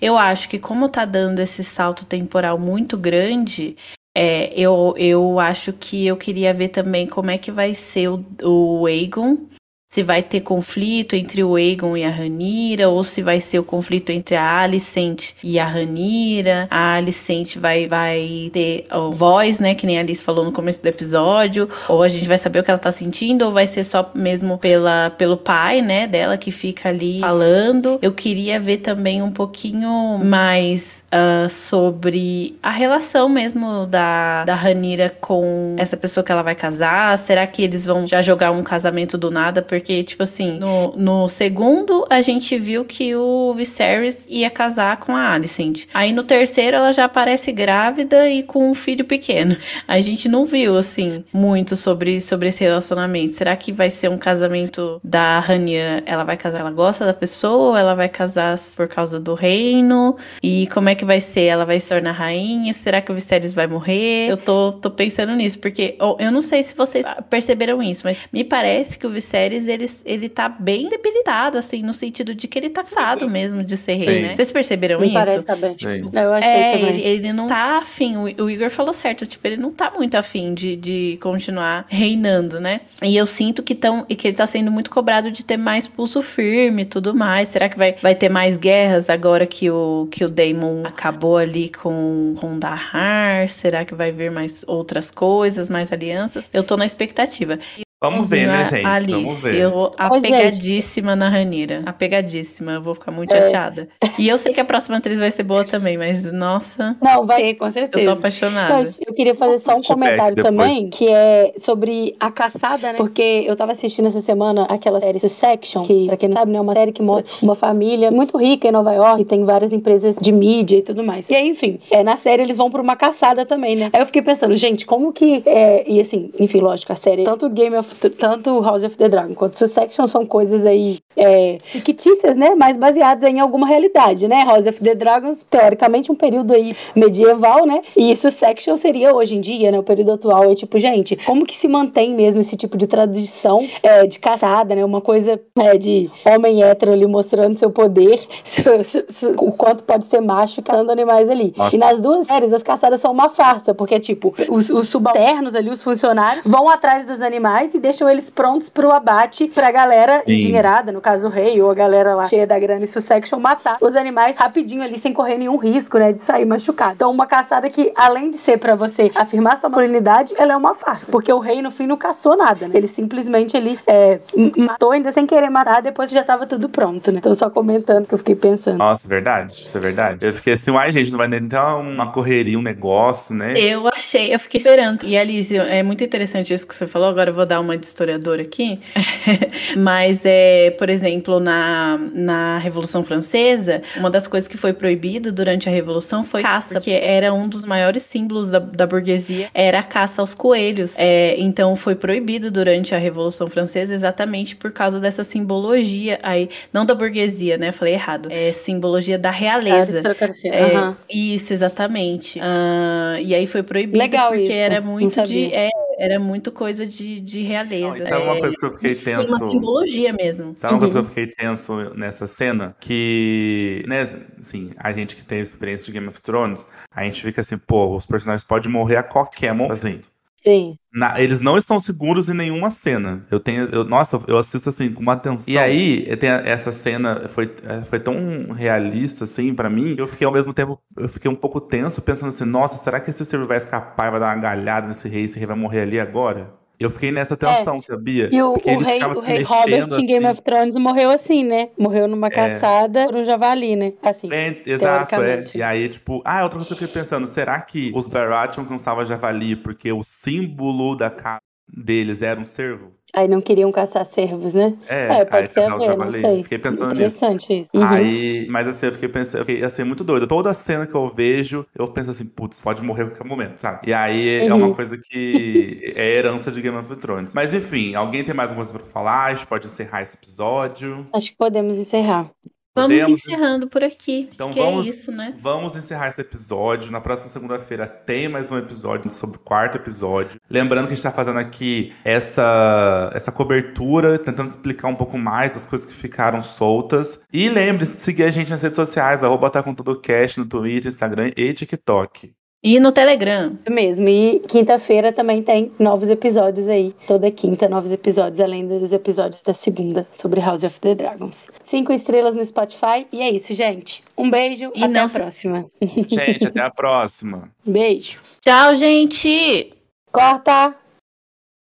Eu 0.00 0.16
acho 0.16 0.48
que 0.48 0.58
como 0.58 0.88
tá 0.88 1.04
dando 1.04 1.40
esse 1.40 1.64
salto 1.64 2.04
temporal 2.06 2.56
muito 2.56 2.96
grande, 2.96 3.76
é, 4.16 4.52
eu, 4.54 4.94
eu 4.96 5.40
acho 5.40 5.72
que 5.72 6.06
eu 6.06 6.16
queria 6.16 6.54
ver 6.54 6.68
também 6.68 7.08
como 7.08 7.30
é 7.32 7.38
que 7.38 7.50
vai 7.50 7.74
ser 7.74 8.08
o, 8.08 8.24
o 8.42 8.86
Aegon 8.86 9.48
se 9.90 10.02
vai 10.02 10.22
ter 10.22 10.40
conflito 10.40 11.16
entre 11.16 11.42
o 11.42 11.56
Aegon 11.56 11.96
e 11.96 12.04
a 12.04 12.10
Ranira, 12.10 12.88
ou 12.90 13.02
se 13.02 13.22
vai 13.22 13.40
ser 13.40 13.58
o 13.58 13.64
conflito 13.64 14.10
entre 14.10 14.36
a 14.36 14.60
Alicent 14.60 15.30
e 15.42 15.58
a 15.58 15.66
Ranira. 15.66 16.68
A 16.70 16.94
Alicent 16.94 17.56
vai, 17.56 17.86
vai 17.86 18.50
ter 18.52 18.86
a 18.90 18.98
voz, 18.98 19.58
né, 19.58 19.74
que 19.74 19.86
nem 19.86 19.96
a 19.96 20.02
Alice 20.02 20.22
falou 20.22 20.44
no 20.44 20.52
começo 20.52 20.82
do 20.82 20.86
episódio, 20.86 21.68
ou 21.88 22.02
a 22.02 22.08
gente 22.08 22.28
vai 22.28 22.36
saber 22.36 22.58
o 22.58 22.62
que 22.62 22.70
ela 22.70 22.78
tá 22.78 22.92
sentindo, 22.92 23.46
ou 23.46 23.52
vai 23.52 23.66
ser 23.66 23.82
só 23.82 24.10
mesmo 24.14 24.58
pela, 24.58 25.10
pelo 25.16 25.38
pai, 25.38 25.80
né, 25.80 26.06
dela 26.06 26.36
que 26.36 26.50
fica 26.50 26.90
ali 26.90 27.20
falando. 27.20 27.98
Eu 28.02 28.12
queria 28.12 28.60
ver 28.60 28.78
também 28.78 29.22
um 29.22 29.30
pouquinho 29.30 30.20
mais 30.22 31.02
uh, 31.06 31.48
sobre 31.48 32.58
a 32.62 32.70
relação 32.70 33.26
mesmo 33.26 33.86
da, 33.86 34.44
da 34.44 34.54
Ranira 34.54 35.08
com 35.18 35.76
essa 35.78 35.96
pessoa 35.96 36.22
que 36.22 36.30
ela 36.30 36.42
vai 36.42 36.54
casar. 36.54 37.16
Será 37.18 37.46
que 37.46 37.62
eles 37.62 37.86
vão 37.86 38.06
já 38.06 38.20
jogar 38.20 38.50
um 38.50 38.62
casamento 38.62 39.16
do 39.16 39.30
nada? 39.30 39.62
Tipo 39.80 40.22
assim, 40.22 40.58
no, 40.58 40.94
no 40.96 41.28
segundo 41.28 42.04
a 42.10 42.20
gente 42.20 42.58
viu 42.58 42.84
que 42.84 43.14
o 43.14 43.52
Viserys 43.54 44.26
ia 44.28 44.50
casar 44.50 44.98
com 44.98 45.14
a 45.14 45.32
Alicent. 45.32 45.84
Aí 45.92 46.12
no 46.12 46.24
terceiro 46.24 46.76
ela 46.76 46.92
já 46.92 47.04
aparece 47.04 47.52
grávida 47.52 48.28
e 48.28 48.42
com 48.42 48.70
um 48.70 48.74
filho 48.74 49.04
pequeno. 49.04 49.56
A 49.86 50.00
gente 50.00 50.28
não 50.28 50.44
viu, 50.44 50.76
assim, 50.76 51.24
muito 51.32 51.76
sobre, 51.76 52.20
sobre 52.20 52.48
esse 52.48 52.62
relacionamento. 52.62 53.34
Será 53.34 53.56
que 53.56 53.72
vai 53.72 53.90
ser 53.90 54.08
um 54.10 54.18
casamento 54.18 55.00
da 55.02 55.40
Rania? 55.40 56.02
Ela 56.04 56.24
vai 56.24 56.36
casar, 56.36 56.60
ela 56.60 56.70
gosta 56.70 57.04
da 57.04 57.14
pessoa? 57.14 57.78
Ela 57.78 57.94
vai 57.94 58.08
casar 58.08 58.58
por 58.76 58.88
causa 58.88 59.18
do 59.18 59.34
reino? 59.34 60.16
E 60.42 60.66
como 60.68 60.88
é 60.88 60.94
que 60.94 61.04
vai 61.04 61.20
ser? 61.20 61.44
Ela 61.44 61.64
vai 61.64 61.80
se 61.80 61.88
tornar 61.88 62.12
rainha? 62.12 62.72
Será 62.72 63.00
que 63.00 63.10
o 63.10 63.14
Viserys 63.14 63.54
vai 63.54 63.66
morrer? 63.66 64.28
Eu 64.28 64.36
tô, 64.36 64.72
tô 64.72 64.90
pensando 64.90 65.34
nisso, 65.34 65.58
porque 65.58 65.96
eu 66.18 66.30
não 66.30 66.42
sei 66.42 66.62
se 66.62 66.74
vocês 66.74 67.06
perceberam 67.30 67.82
isso, 67.82 68.02
mas 68.04 68.18
me 68.32 68.44
parece 68.44 68.98
que 68.98 69.06
o 69.06 69.10
Viserys 69.10 69.67
ele, 69.68 69.90
ele 70.04 70.28
tá 70.28 70.48
bem 70.48 70.88
debilitado, 70.88 71.58
assim, 71.58 71.82
no 71.82 71.94
sentido 71.94 72.34
de 72.34 72.48
que 72.48 72.58
ele 72.58 72.70
tá 72.70 72.82
cansado 72.88 73.28
mesmo 73.28 73.62
de 73.62 73.76
ser 73.76 73.94
rei, 73.94 74.22
né? 74.22 74.34
Vocês 74.34 74.50
perceberam 74.50 75.00
Me 75.00 75.06
isso? 75.06 75.14
Parece 75.14 75.44
saber. 75.44 75.74
Tipo, 75.74 76.16
eu 76.16 76.32
achei 76.32 76.50
é, 76.50 76.72
também. 76.72 77.00
Ele, 77.00 77.08
ele, 77.08 77.32
não 77.32 77.46
tá 77.46 77.78
afim, 77.78 78.16
o, 78.16 78.22
o, 78.44 78.50
Igor 78.50 78.70
falou 78.70 78.92
certo, 78.92 79.26
tipo, 79.26 79.46
ele 79.46 79.56
não 79.56 79.72
tá 79.72 79.92
muito 79.94 80.14
afim 80.16 80.54
de, 80.54 80.76
de 80.76 81.18
continuar 81.20 81.84
reinando, 81.88 82.60
né? 82.60 82.80
E 83.02 83.16
eu 83.16 83.26
sinto 83.26 83.62
que, 83.62 83.74
tão, 83.74 84.06
e 84.08 84.16
que 84.16 84.28
ele 84.28 84.36
tá 84.36 84.46
sendo 84.46 84.70
muito 84.70 84.90
cobrado 84.90 85.30
de 85.30 85.44
ter 85.44 85.56
mais 85.56 85.86
pulso 85.86 86.22
firme 86.22 86.82
e 86.82 86.86
tudo 86.86 87.14
mais. 87.14 87.48
Será 87.48 87.68
que 87.68 87.76
vai, 87.76 87.96
vai 88.00 88.14
ter 88.14 88.28
mais 88.28 88.56
guerras 88.56 89.10
agora 89.10 89.46
que 89.46 89.70
o, 89.70 90.08
que 90.10 90.24
o 90.24 90.28
Daemon 90.28 90.84
acabou 90.84 91.36
ali 91.36 91.70
com, 91.70 92.34
com 92.40 92.58
Dahar? 92.58 93.48
Será 93.48 93.84
que 93.84 93.94
vai 93.94 94.12
vir 94.12 94.30
mais 94.30 94.64
outras 94.66 95.10
coisas, 95.10 95.68
mais 95.68 95.92
alianças? 95.92 96.48
Eu 96.52 96.62
tô 96.62 96.76
na 96.76 96.86
expectativa. 96.86 97.58
Vamos 98.00 98.30
ver, 98.30 98.46
né, 98.46 98.64
gente? 98.64 98.86
Alice, 98.86 99.12
Vamos 99.12 99.42
ver. 99.42 99.56
eu 99.56 99.90
apegadíssima 99.98 101.16
na 101.16 101.28
Ranira. 101.28 101.82
Apegadíssima. 101.84 102.72
Eu 102.72 102.82
vou 102.82 102.94
ficar 102.94 103.10
muito 103.10 103.34
é. 103.34 103.40
chateada. 103.40 103.88
E 104.16 104.28
eu 104.28 104.38
sei 104.38 104.52
que 104.52 104.60
a 104.60 104.64
próxima 104.64 104.98
atriz 104.98 105.18
vai 105.18 105.32
ser 105.32 105.42
boa 105.42 105.64
também, 105.64 105.98
mas 105.98 106.24
nossa. 106.32 106.96
Não, 107.02 107.26
vai 107.26 107.42
ter, 107.42 107.54
com 107.54 107.68
certeza. 107.68 108.04
Eu 108.04 108.12
tô 108.12 108.18
apaixonada. 108.18 108.84
Não, 108.84 108.90
eu 109.04 109.14
queria 109.14 109.34
fazer 109.34 109.58
só 109.58 109.76
um 109.76 109.82
comentário 109.82 110.40
também, 110.42 110.88
que 110.88 111.08
é 111.08 111.54
sobre 111.58 112.14
a 112.20 112.30
caçada, 112.30 112.92
né? 112.92 112.94
Porque 112.94 113.44
eu 113.44 113.56
tava 113.56 113.72
assistindo 113.72 114.06
essa 114.06 114.20
semana 114.20 114.64
aquela 114.64 115.00
série 115.00 115.18
Section, 115.18 115.82
que, 115.82 116.06
pra 116.06 116.16
quem 116.16 116.28
não 116.28 116.36
sabe, 116.36 116.52
né, 116.52 116.58
é 116.58 116.60
uma 116.60 116.74
série 116.74 116.92
que 116.92 117.02
mostra 117.02 117.30
uma 117.42 117.56
família 117.56 118.10
muito 118.10 118.36
rica 118.38 118.68
em 118.68 118.72
Nova 118.72 118.92
York, 118.92 119.24
tem 119.24 119.44
várias 119.44 119.72
empresas 119.72 120.16
de 120.16 120.30
mídia 120.30 120.78
e 120.78 120.82
tudo 120.82 121.02
mais. 121.02 121.28
E 121.30 121.34
aí, 121.34 121.48
enfim, 121.48 121.78
é, 121.90 122.04
na 122.04 122.16
série 122.16 122.42
eles 122.42 122.56
vão 122.56 122.70
pra 122.70 122.80
uma 122.80 122.94
caçada 122.94 123.44
também, 123.44 123.74
né? 123.74 123.90
Aí 123.92 124.00
eu 124.00 124.06
fiquei 124.06 124.22
pensando, 124.22 124.54
gente, 124.54 124.86
como 124.86 125.12
que. 125.12 125.42
É, 125.44 125.82
e 125.90 126.00
assim, 126.00 126.30
enfim, 126.38 126.60
lógico, 126.60 126.92
a 126.92 126.96
série, 126.96 127.24
tanto 127.24 127.48
Game 127.48 127.76
of 127.76 127.87
tanto 127.94 128.60
House 128.60 128.82
of 128.84 128.96
the 128.96 129.08
Dragon 129.08 129.34
quanto 129.34 129.56
Succession 129.56 130.06
são 130.06 130.26
coisas 130.26 130.64
aí 130.64 130.98
é, 131.16 131.58
fictícias, 131.62 132.36
né? 132.36 132.54
Mas 132.54 132.76
baseadas 132.76 133.28
em 133.28 133.40
alguma 133.40 133.66
realidade, 133.66 134.28
né? 134.28 134.44
House 134.44 134.66
of 134.66 134.80
the 134.80 134.94
Dragons, 134.94 135.44
teoricamente, 135.48 136.12
um 136.12 136.14
período 136.14 136.54
aí 136.54 136.76
medieval, 136.94 137.66
né? 137.66 137.82
E 137.96 138.14
Succession 138.16 138.76
seria 138.76 139.14
hoje 139.14 139.36
em 139.36 139.40
dia, 139.40 139.70
né? 139.70 139.78
O 139.78 139.82
período 139.82 140.12
atual. 140.12 140.50
É 140.50 140.54
tipo, 140.54 140.78
gente, 140.78 141.16
como 141.24 141.44
que 141.44 141.56
se 141.56 141.68
mantém 141.68 142.14
mesmo 142.14 142.40
esse 142.40 142.56
tipo 142.56 142.76
de 142.76 142.86
tradição 142.86 143.66
é, 143.82 144.06
de 144.06 144.18
caçada, 144.18 144.74
né? 144.74 144.84
Uma 144.84 145.00
coisa 145.00 145.40
é, 145.58 145.76
de 145.76 146.10
homem 146.24 146.62
hétero 146.62 146.92
ali 146.92 147.06
mostrando 147.06 147.58
seu 147.58 147.70
poder, 147.70 148.20
seu, 148.44 148.84
seu, 148.84 149.04
seu, 149.08 149.30
o 149.32 149.52
quanto 149.52 149.84
pode 149.84 150.04
ser 150.06 150.20
macho 150.20 150.62
caçando 150.62 150.92
animais 150.92 151.28
ali. 151.28 151.52
Nossa. 151.56 151.74
E 151.74 151.78
nas 151.78 152.00
duas 152.00 152.26
séries, 152.26 152.52
as 152.52 152.62
caçadas 152.62 153.00
são 153.00 153.12
uma 153.12 153.28
farsa, 153.28 153.74
porque, 153.74 153.98
tipo, 153.98 154.34
os, 154.48 154.70
os 154.70 154.88
subalternos 154.88 155.54
ali, 155.54 155.70
os 155.70 155.82
funcionários, 155.82 156.44
vão 156.44 156.68
atrás 156.68 157.04
dos 157.04 157.22
animais 157.22 157.74
e 157.78 157.80
deixam 157.80 158.08
eles 158.08 158.28
prontos 158.28 158.68
pro 158.68 158.92
abate 158.92 159.48
pra 159.48 159.70
galera 159.70 160.22
Sim. 160.26 160.34
endinheirada, 160.34 160.92
no 160.92 161.00
caso 161.00 161.28
o 161.28 161.30
rei 161.30 161.60
ou 161.62 161.70
a 161.70 161.74
galera 161.74 162.14
lá 162.14 162.26
cheia 162.26 162.46
da 162.46 162.58
grana 162.58 162.84
e 162.84 162.88
Sussection, 162.88 163.38
matar 163.38 163.78
os 163.80 163.96
animais 163.96 164.36
rapidinho 164.36 164.82
ali, 164.82 164.98
sem 164.98 165.12
correr 165.12 165.38
nenhum 165.38 165.56
risco, 165.56 165.98
né, 165.98 166.12
de 166.12 166.20
sair 166.20 166.44
machucado. 166.44 166.94
Então, 166.94 167.10
uma 167.10 167.26
caçada 167.26 167.68
que, 167.70 167.92
além 167.96 168.30
de 168.30 168.36
ser 168.36 168.58
para 168.58 168.74
você 168.74 169.10
afirmar 169.14 169.56
sua 169.56 169.68
masculinidade, 169.68 170.34
ela 170.36 170.52
é 170.52 170.56
uma 170.56 170.74
farsa, 170.74 171.06
porque 171.10 171.32
o 171.32 171.38
rei, 171.38 171.62
no 171.62 171.70
fim, 171.70 171.86
não 171.86 171.96
caçou 171.96 172.36
nada, 172.36 172.66
né? 172.66 172.76
Ele 172.76 172.88
simplesmente 172.88 173.56
ele 173.56 173.78
é, 173.86 174.18
matou 174.56 174.90
ainda 174.90 175.12
sem 175.12 175.26
querer 175.26 175.48
matar, 175.50 175.80
depois 175.80 176.10
já 176.10 176.24
tava 176.24 176.46
tudo 176.46 176.68
pronto, 176.68 177.12
né? 177.12 177.18
Então, 177.18 177.32
só 177.34 177.48
comentando 177.48 178.06
que 178.06 178.14
eu 178.14 178.18
fiquei 178.18 178.34
pensando. 178.34 178.78
Nossa, 178.78 179.08
verdade, 179.08 179.52
isso 179.52 179.76
é 179.76 179.80
verdade. 179.80 180.26
Eu 180.26 180.32
fiquei 180.32 180.54
assim, 180.54 180.70
uai, 180.70 180.90
gente, 180.90 181.10
não 181.10 181.18
vai 181.18 181.28
nem 181.28 181.46
ter 181.48 181.58
uma 181.58 182.10
correria, 182.10 182.58
um 182.58 182.62
negócio, 182.62 183.34
né? 183.34 183.58
Eu 183.58 183.86
achei, 183.88 184.34
eu 184.34 184.38
fiquei 184.38 184.58
esperando. 184.58 185.04
E, 185.04 185.16
Alice, 185.16 185.56
é 185.56 185.82
muito 185.82 186.02
interessante 186.02 186.52
isso 186.52 186.66
que 186.66 186.74
você 186.74 186.86
falou, 186.86 187.08
agora 187.08 187.30
eu 187.30 187.34
vou 187.34 187.46
dar 187.46 187.60
uma 187.60 187.67
de 187.76 187.86
historiador 187.86 188.40
aqui. 188.40 188.80
Mas, 189.76 190.22
é, 190.24 190.70
por 190.72 190.88
exemplo, 190.88 191.40
na, 191.40 191.98
na 192.12 192.58
Revolução 192.58 193.02
Francesa, 193.02 193.82
uma 193.96 194.10
das 194.10 194.26
coisas 194.26 194.48
que 194.48 194.56
foi 194.56 194.72
proibido 194.72 195.32
durante 195.32 195.68
a 195.68 195.72
Revolução 195.72 196.24
foi 196.24 196.42
caça, 196.42 196.74
porque 196.74 196.90
era 196.90 197.32
um 197.32 197.48
dos 197.48 197.64
maiores 197.64 198.02
símbolos 198.02 198.48
da, 198.48 198.58
da 198.58 198.86
burguesia, 198.86 199.48
era 199.52 199.80
a 199.80 199.82
caça 199.82 200.22
aos 200.22 200.34
coelhos. 200.34 200.94
É, 200.96 201.34
então, 201.38 201.76
foi 201.76 201.94
proibido 201.94 202.50
durante 202.50 202.94
a 202.94 202.98
Revolução 202.98 203.48
Francesa 203.48 203.94
exatamente 203.94 204.56
por 204.56 204.72
causa 204.72 205.00
dessa 205.00 205.24
simbologia 205.24 206.18
aí, 206.22 206.48
não 206.72 206.84
da 206.84 206.94
burguesia, 206.94 207.56
né? 207.56 207.72
Falei 207.72 207.94
errado. 207.94 208.28
É 208.30 208.52
simbologia 208.52 209.18
da 209.18 209.30
realeza. 209.30 210.00
É, 210.44 210.78
uhum. 210.78 210.94
Isso, 211.08 211.52
exatamente. 211.52 212.38
Uh, 212.38 213.20
e 213.20 213.34
aí 213.34 213.46
foi 213.46 213.62
proibido 213.62 213.98
Legal 213.98 214.28
porque 214.28 214.44
isso. 214.44 214.52
era 214.52 214.80
muito 214.80 215.22
de. 215.24 215.52
É, 215.54 215.68
era 215.98 216.20
muito 216.20 216.52
coisa 216.52 216.86
de, 216.86 217.20
de 217.20 217.42
realeza. 217.42 217.88
Não, 217.88 217.96
isso 217.96 218.14
é 218.14 218.18
uma 218.18 218.38
coisa 218.38 218.56
que 218.56 218.64
eu 218.64 218.72
fiquei 218.72 218.94
tenso. 218.94 219.28
Uma 219.28 219.40
simbologia 219.40 220.12
mesmo. 220.12 220.52
Sabe 220.56 220.72
uma 220.72 220.74
uhum. 220.74 220.78
coisa 220.78 220.94
que 220.94 221.00
eu 221.00 221.04
fiquei 221.04 221.26
tenso 221.26 221.94
nessa 221.94 222.26
cena? 222.28 222.76
Que, 222.78 223.84
né, 223.88 224.02
assim, 224.38 224.70
a 224.76 224.92
gente 224.92 225.16
que 225.16 225.24
tem 225.24 225.40
experiência 225.40 225.86
de 225.86 225.92
Game 225.92 226.06
of 226.06 226.22
Thrones, 226.22 226.64
a 226.94 227.02
gente 227.02 227.20
fica 227.20 227.40
assim, 227.40 227.58
pô, 227.58 227.96
os 227.96 228.06
personagens 228.06 228.44
podem 228.44 228.70
morrer 228.70 228.96
a 228.96 229.02
qualquer 229.02 229.52
momento, 229.52 229.72
assim. 229.72 230.00
Sim. 230.48 230.78
Na, 230.90 231.20
eles 231.20 231.40
não 231.40 231.58
estão 231.58 231.78
seguros 231.78 232.30
em 232.30 232.34
nenhuma 232.34 232.70
cena. 232.70 233.26
Eu 233.30 233.38
tenho. 233.38 233.64
Eu, 233.70 233.84
nossa, 233.84 234.18
eu 234.26 234.38
assisto 234.38 234.70
assim 234.70 234.90
com 234.90 235.02
uma 235.02 235.12
atenção. 235.12 235.52
E 235.52 235.58
aí, 235.58 236.16
tem 236.16 236.30
essa 236.30 236.72
cena 236.72 237.28
foi, 237.28 237.54
é, 237.64 237.84
foi 237.84 238.00
tão 238.00 238.50
realista, 238.52 239.24
assim, 239.24 239.52
para 239.52 239.68
mim. 239.68 239.94
Eu 239.98 240.08
fiquei 240.08 240.26
ao 240.26 240.32
mesmo 240.32 240.54
tempo. 240.54 240.80
Eu 240.96 241.08
fiquei 241.08 241.30
um 241.30 241.34
pouco 241.34 241.60
tenso, 241.60 242.00
pensando 242.00 242.30
assim, 242.30 242.46
nossa, 242.46 242.78
será 242.78 242.98
que 242.98 243.10
esse 243.10 243.26
servo 243.26 243.44
vai 243.46 243.58
escapar 243.58 244.08
e 244.08 244.10
vai 244.12 244.20
dar 244.20 244.34
uma 244.34 244.42
galhada 244.42 244.88
nesse 244.88 245.06
rei? 245.06 245.24
Esse 245.24 245.38
rei 245.38 245.46
vai 245.46 245.56
morrer 245.56 245.82
ali 245.82 246.00
agora? 246.00 246.57
Eu 246.78 246.90
fiquei 246.90 247.10
nessa 247.10 247.36
tensão, 247.36 247.76
é. 247.76 247.80
sabia? 247.80 248.30
E 248.32 248.40
o, 248.40 248.52
o 248.52 248.58
rei, 248.58 249.02
o 249.02 249.20
rei 249.20 249.42
Robert 249.42 249.88
assim. 249.88 250.02
em 250.02 250.06
Game 250.06 250.26
of 250.26 250.40
Thrones 250.42 250.76
morreu 250.76 251.10
assim, 251.10 251.44
né? 251.44 251.70
Morreu 251.76 252.06
numa 252.06 252.28
é. 252.28 252.30
caçada 252.30 253.06
por 253.06 253.16
um 253.16 253.24
javali, 253.24 253.74
né? 253.74 253.92
Assim. 254.02 254.28
É, 254.32 254.62
exato, 254.64 255.16
é. 255.16 255.44
E 255.54 255.62
aí, 255.62 255.88
tipo, 255.88 256.22
ah, 256.24 256.44
outra 256.44 256.58
coisa 256.58 256.68
que 256.68 256.84
eu 256.84 256.88
fiquei 256.88 257.02
pensando, 257.02 257.26
será 257.26 257.60
que 257.60 257.90
os 257.94 258.06
Baratheon 258.06 258.64
caçavam 258.64 259.04
javali 259.04 259.56
porque 259.56 259.92
o 259.92 260.02
símbolo 260.04 260.94
da 260.94 261.10
casa 261.10 261.40
deles 261.68 262.22
era 262.22 262.38
um 262.38 262.44
cervo? 262.44 262.97
Aí 263.14 263.26
não 263.26 263.40
queriam 263.40 263.72
caçar 263.72 264.04
cervos, 264.04 264.54
né? 264.54 264.76
É, 264.86 265.20
é 265.20 265.24
pode 265.24 265.48
ser 265.50 265.60
a 265.60 265.76
ver, 265.76 265.96
não 265.96 266.12
sei. 266.12 266.42
Fiquei 266.42 266.58
pensando 266.58 266.94
Interessante 266.94 267.52
nisso. 267.52 267.62
isso. 267.62 267.70
Uhum. 267.74 267.88
Aí, 267.88 268.46
mas 268.50 268.68
assim, 268.68 268.86
eu 268.86 268.92
fiquei 268.92 269.08
pensando, 269.08 269.40
eu 269.40 269.44
fiquei 269.44 269.64
assim, 269.64 269.84
muito 269.84 270.04
doido. 270.04 270.26
Toda 270.26 270.52
cena 270.52 270.86
que 270.86 270.94
eu 270.94 271.08
vejo, 271.08 271.66
eu 271.74 271.88
penso 271.88 272.10
assim, 272.10 272.26
putz, 272.26 272.60
pode 272.60 272.82
morrer 272.82 273.04
a 273.04 273.06
qualquer 273.06 273.26
momento, 273.26 273.58
sabe? 273.58 273.88
E 273.88 273.94
aí 273.94 274.42
uhum. 274.42 274.48
é 274.48 274.54
uma 274.54 274.74
coisa 274.74 274.98
que 274.98 275.92
é 275.96 276.16
herança 276.16 276.52
de 276.52 276.60
Game 276.60 276.76
of 276.76 276.94
Thrones. 276.96 277.34
Mas 277.34 277.54
enfim, 277.54 277.94
alguém 277.94 278.22
tem 278.22 278.34
mais 278.34 278.50
alguma 278.50 278.66
coisa 278.66 278.78
pra 278.78 278.88
falar? 278.88 279.24
A 279.26 279.34
gente 279.34 279.46
pode 279.46 279.66
encerrar 279.66 280.02
esse 280.02 280.16
episódio. 280.16 281.06
Acho 281.12 281.30
que 281.30 281.36
podemos 281.36 281.76
encerrar. 281.76 282.30
Vamos 282.78 282.96
Podemos... 282.96 283.20
encerrando 283.20 283.68
por 283.68 283.82
aqui. 283.82 284.28
Então 284.32 284.50
é 284.50 284.52
vamos, 284.52 284.86
é 284.86 284.90
isso, 284.90 285.10
né? 285.10 285.34
vamos 285.36 285.74
encerrar 285.74 286.08
esse 286.08 286.20
episódio. 286.20 286.92
Na 286.92 287.00
próxima 287.00 287.28
segunda-feira 287.28 287.88
tem 287.88 288.28
mais 288.28 288.52
um 288.52 288.56
episódio 288.56 289.10
sobre 289.10 289.36
o 289.36 289.40
quarto 289.40 289.76
episódio. 289.76 290.40
Lembrando 290.48 290.86
que 290.86 290.92
a 290.92 290.94
gente 290.94 290.98
está 290.98 291.10
fazendo 291.10 291.40
aqui 291.40 291.92
essa, 292.04 293.10
essa 293.12 293.32
cobertura, 293.32 294.16
tentando 294.16 294.48
explicar 294.48 294.86
um 294.86 294.94
pouco 294.94 295.18
mais 295.18 295.50
das 295.50 295.66
coisas 295.66 295.86
que 295.88 295.94
ficaram 295.94 296.40
soltas. 296.40 297.20
E 297.32 297.48
lembre-se 297.48 297.96
de 297.96 298.00
seguir 298.00 298.22
a 298.22 298.30
gente 298.30 298.50
nas 298.50 298.62
redes 298.62 298.76
sociais, 298.76 299.24
arroba 299.24 299.50
tá 299.50 299.60
com 299.60 299.74
tudo 299.74 300.00
cast 300.00 300.38
no 300.38 300.46
Twitter, 300.46 300.88
Instagram 300.88 301.32
e 301.36 301.52
TikTok. 301.52 302.32
E 302.62 302.80
no 302.80 302.90
Telegram. 302.90 303.52
Isso 303.54 303.70
mesmo. 303.70 304.08
E 304.08 304.40
quinta-feira 304.40 305.12
também 305.12 305.42
tem 305.42 305.70
novos 305.78 306.10
episódios 306.10 306.68
aí. 306.68 306.94
Toda 307.06 307.30
quinta, 307.30 307.68
novos 307.68 307.92
episódios, 307.92 308.40
além 308.40 308.66
dos 308.66 308.92
episódios 308.92 309.42
da 309.42 309.54
segunda 309.54 310.08
sobre 310.12 310.40
House 310.40 310.64
of 310.64 310.80
the 310.80 310.94
Dragons. 310.94 311.48
Cinco 311.62 311.92
estrelas 311.92 312.34
no 312.34 312.44
Spotify. 312.44 313.06
E 313.12 313.22
é 313.22 313.30
isso, 313.30 313.54
gente. 313.54 314.02
Um 314.16 314.28
beijo. 314.28 314.72
E 314.74 314.82
até 314.82 314.98
a 314.98 315.08
próxima. 315.08 315.66
Gente, 315.80 316.46
até 316.48 316.60
a 316.60 316.70
próxima. 316.70 317.50
Beijo. 317.64 318.18
Tchau, 318.40 318.74
gente. 318.74 319.72
Corta. 320.10 320.74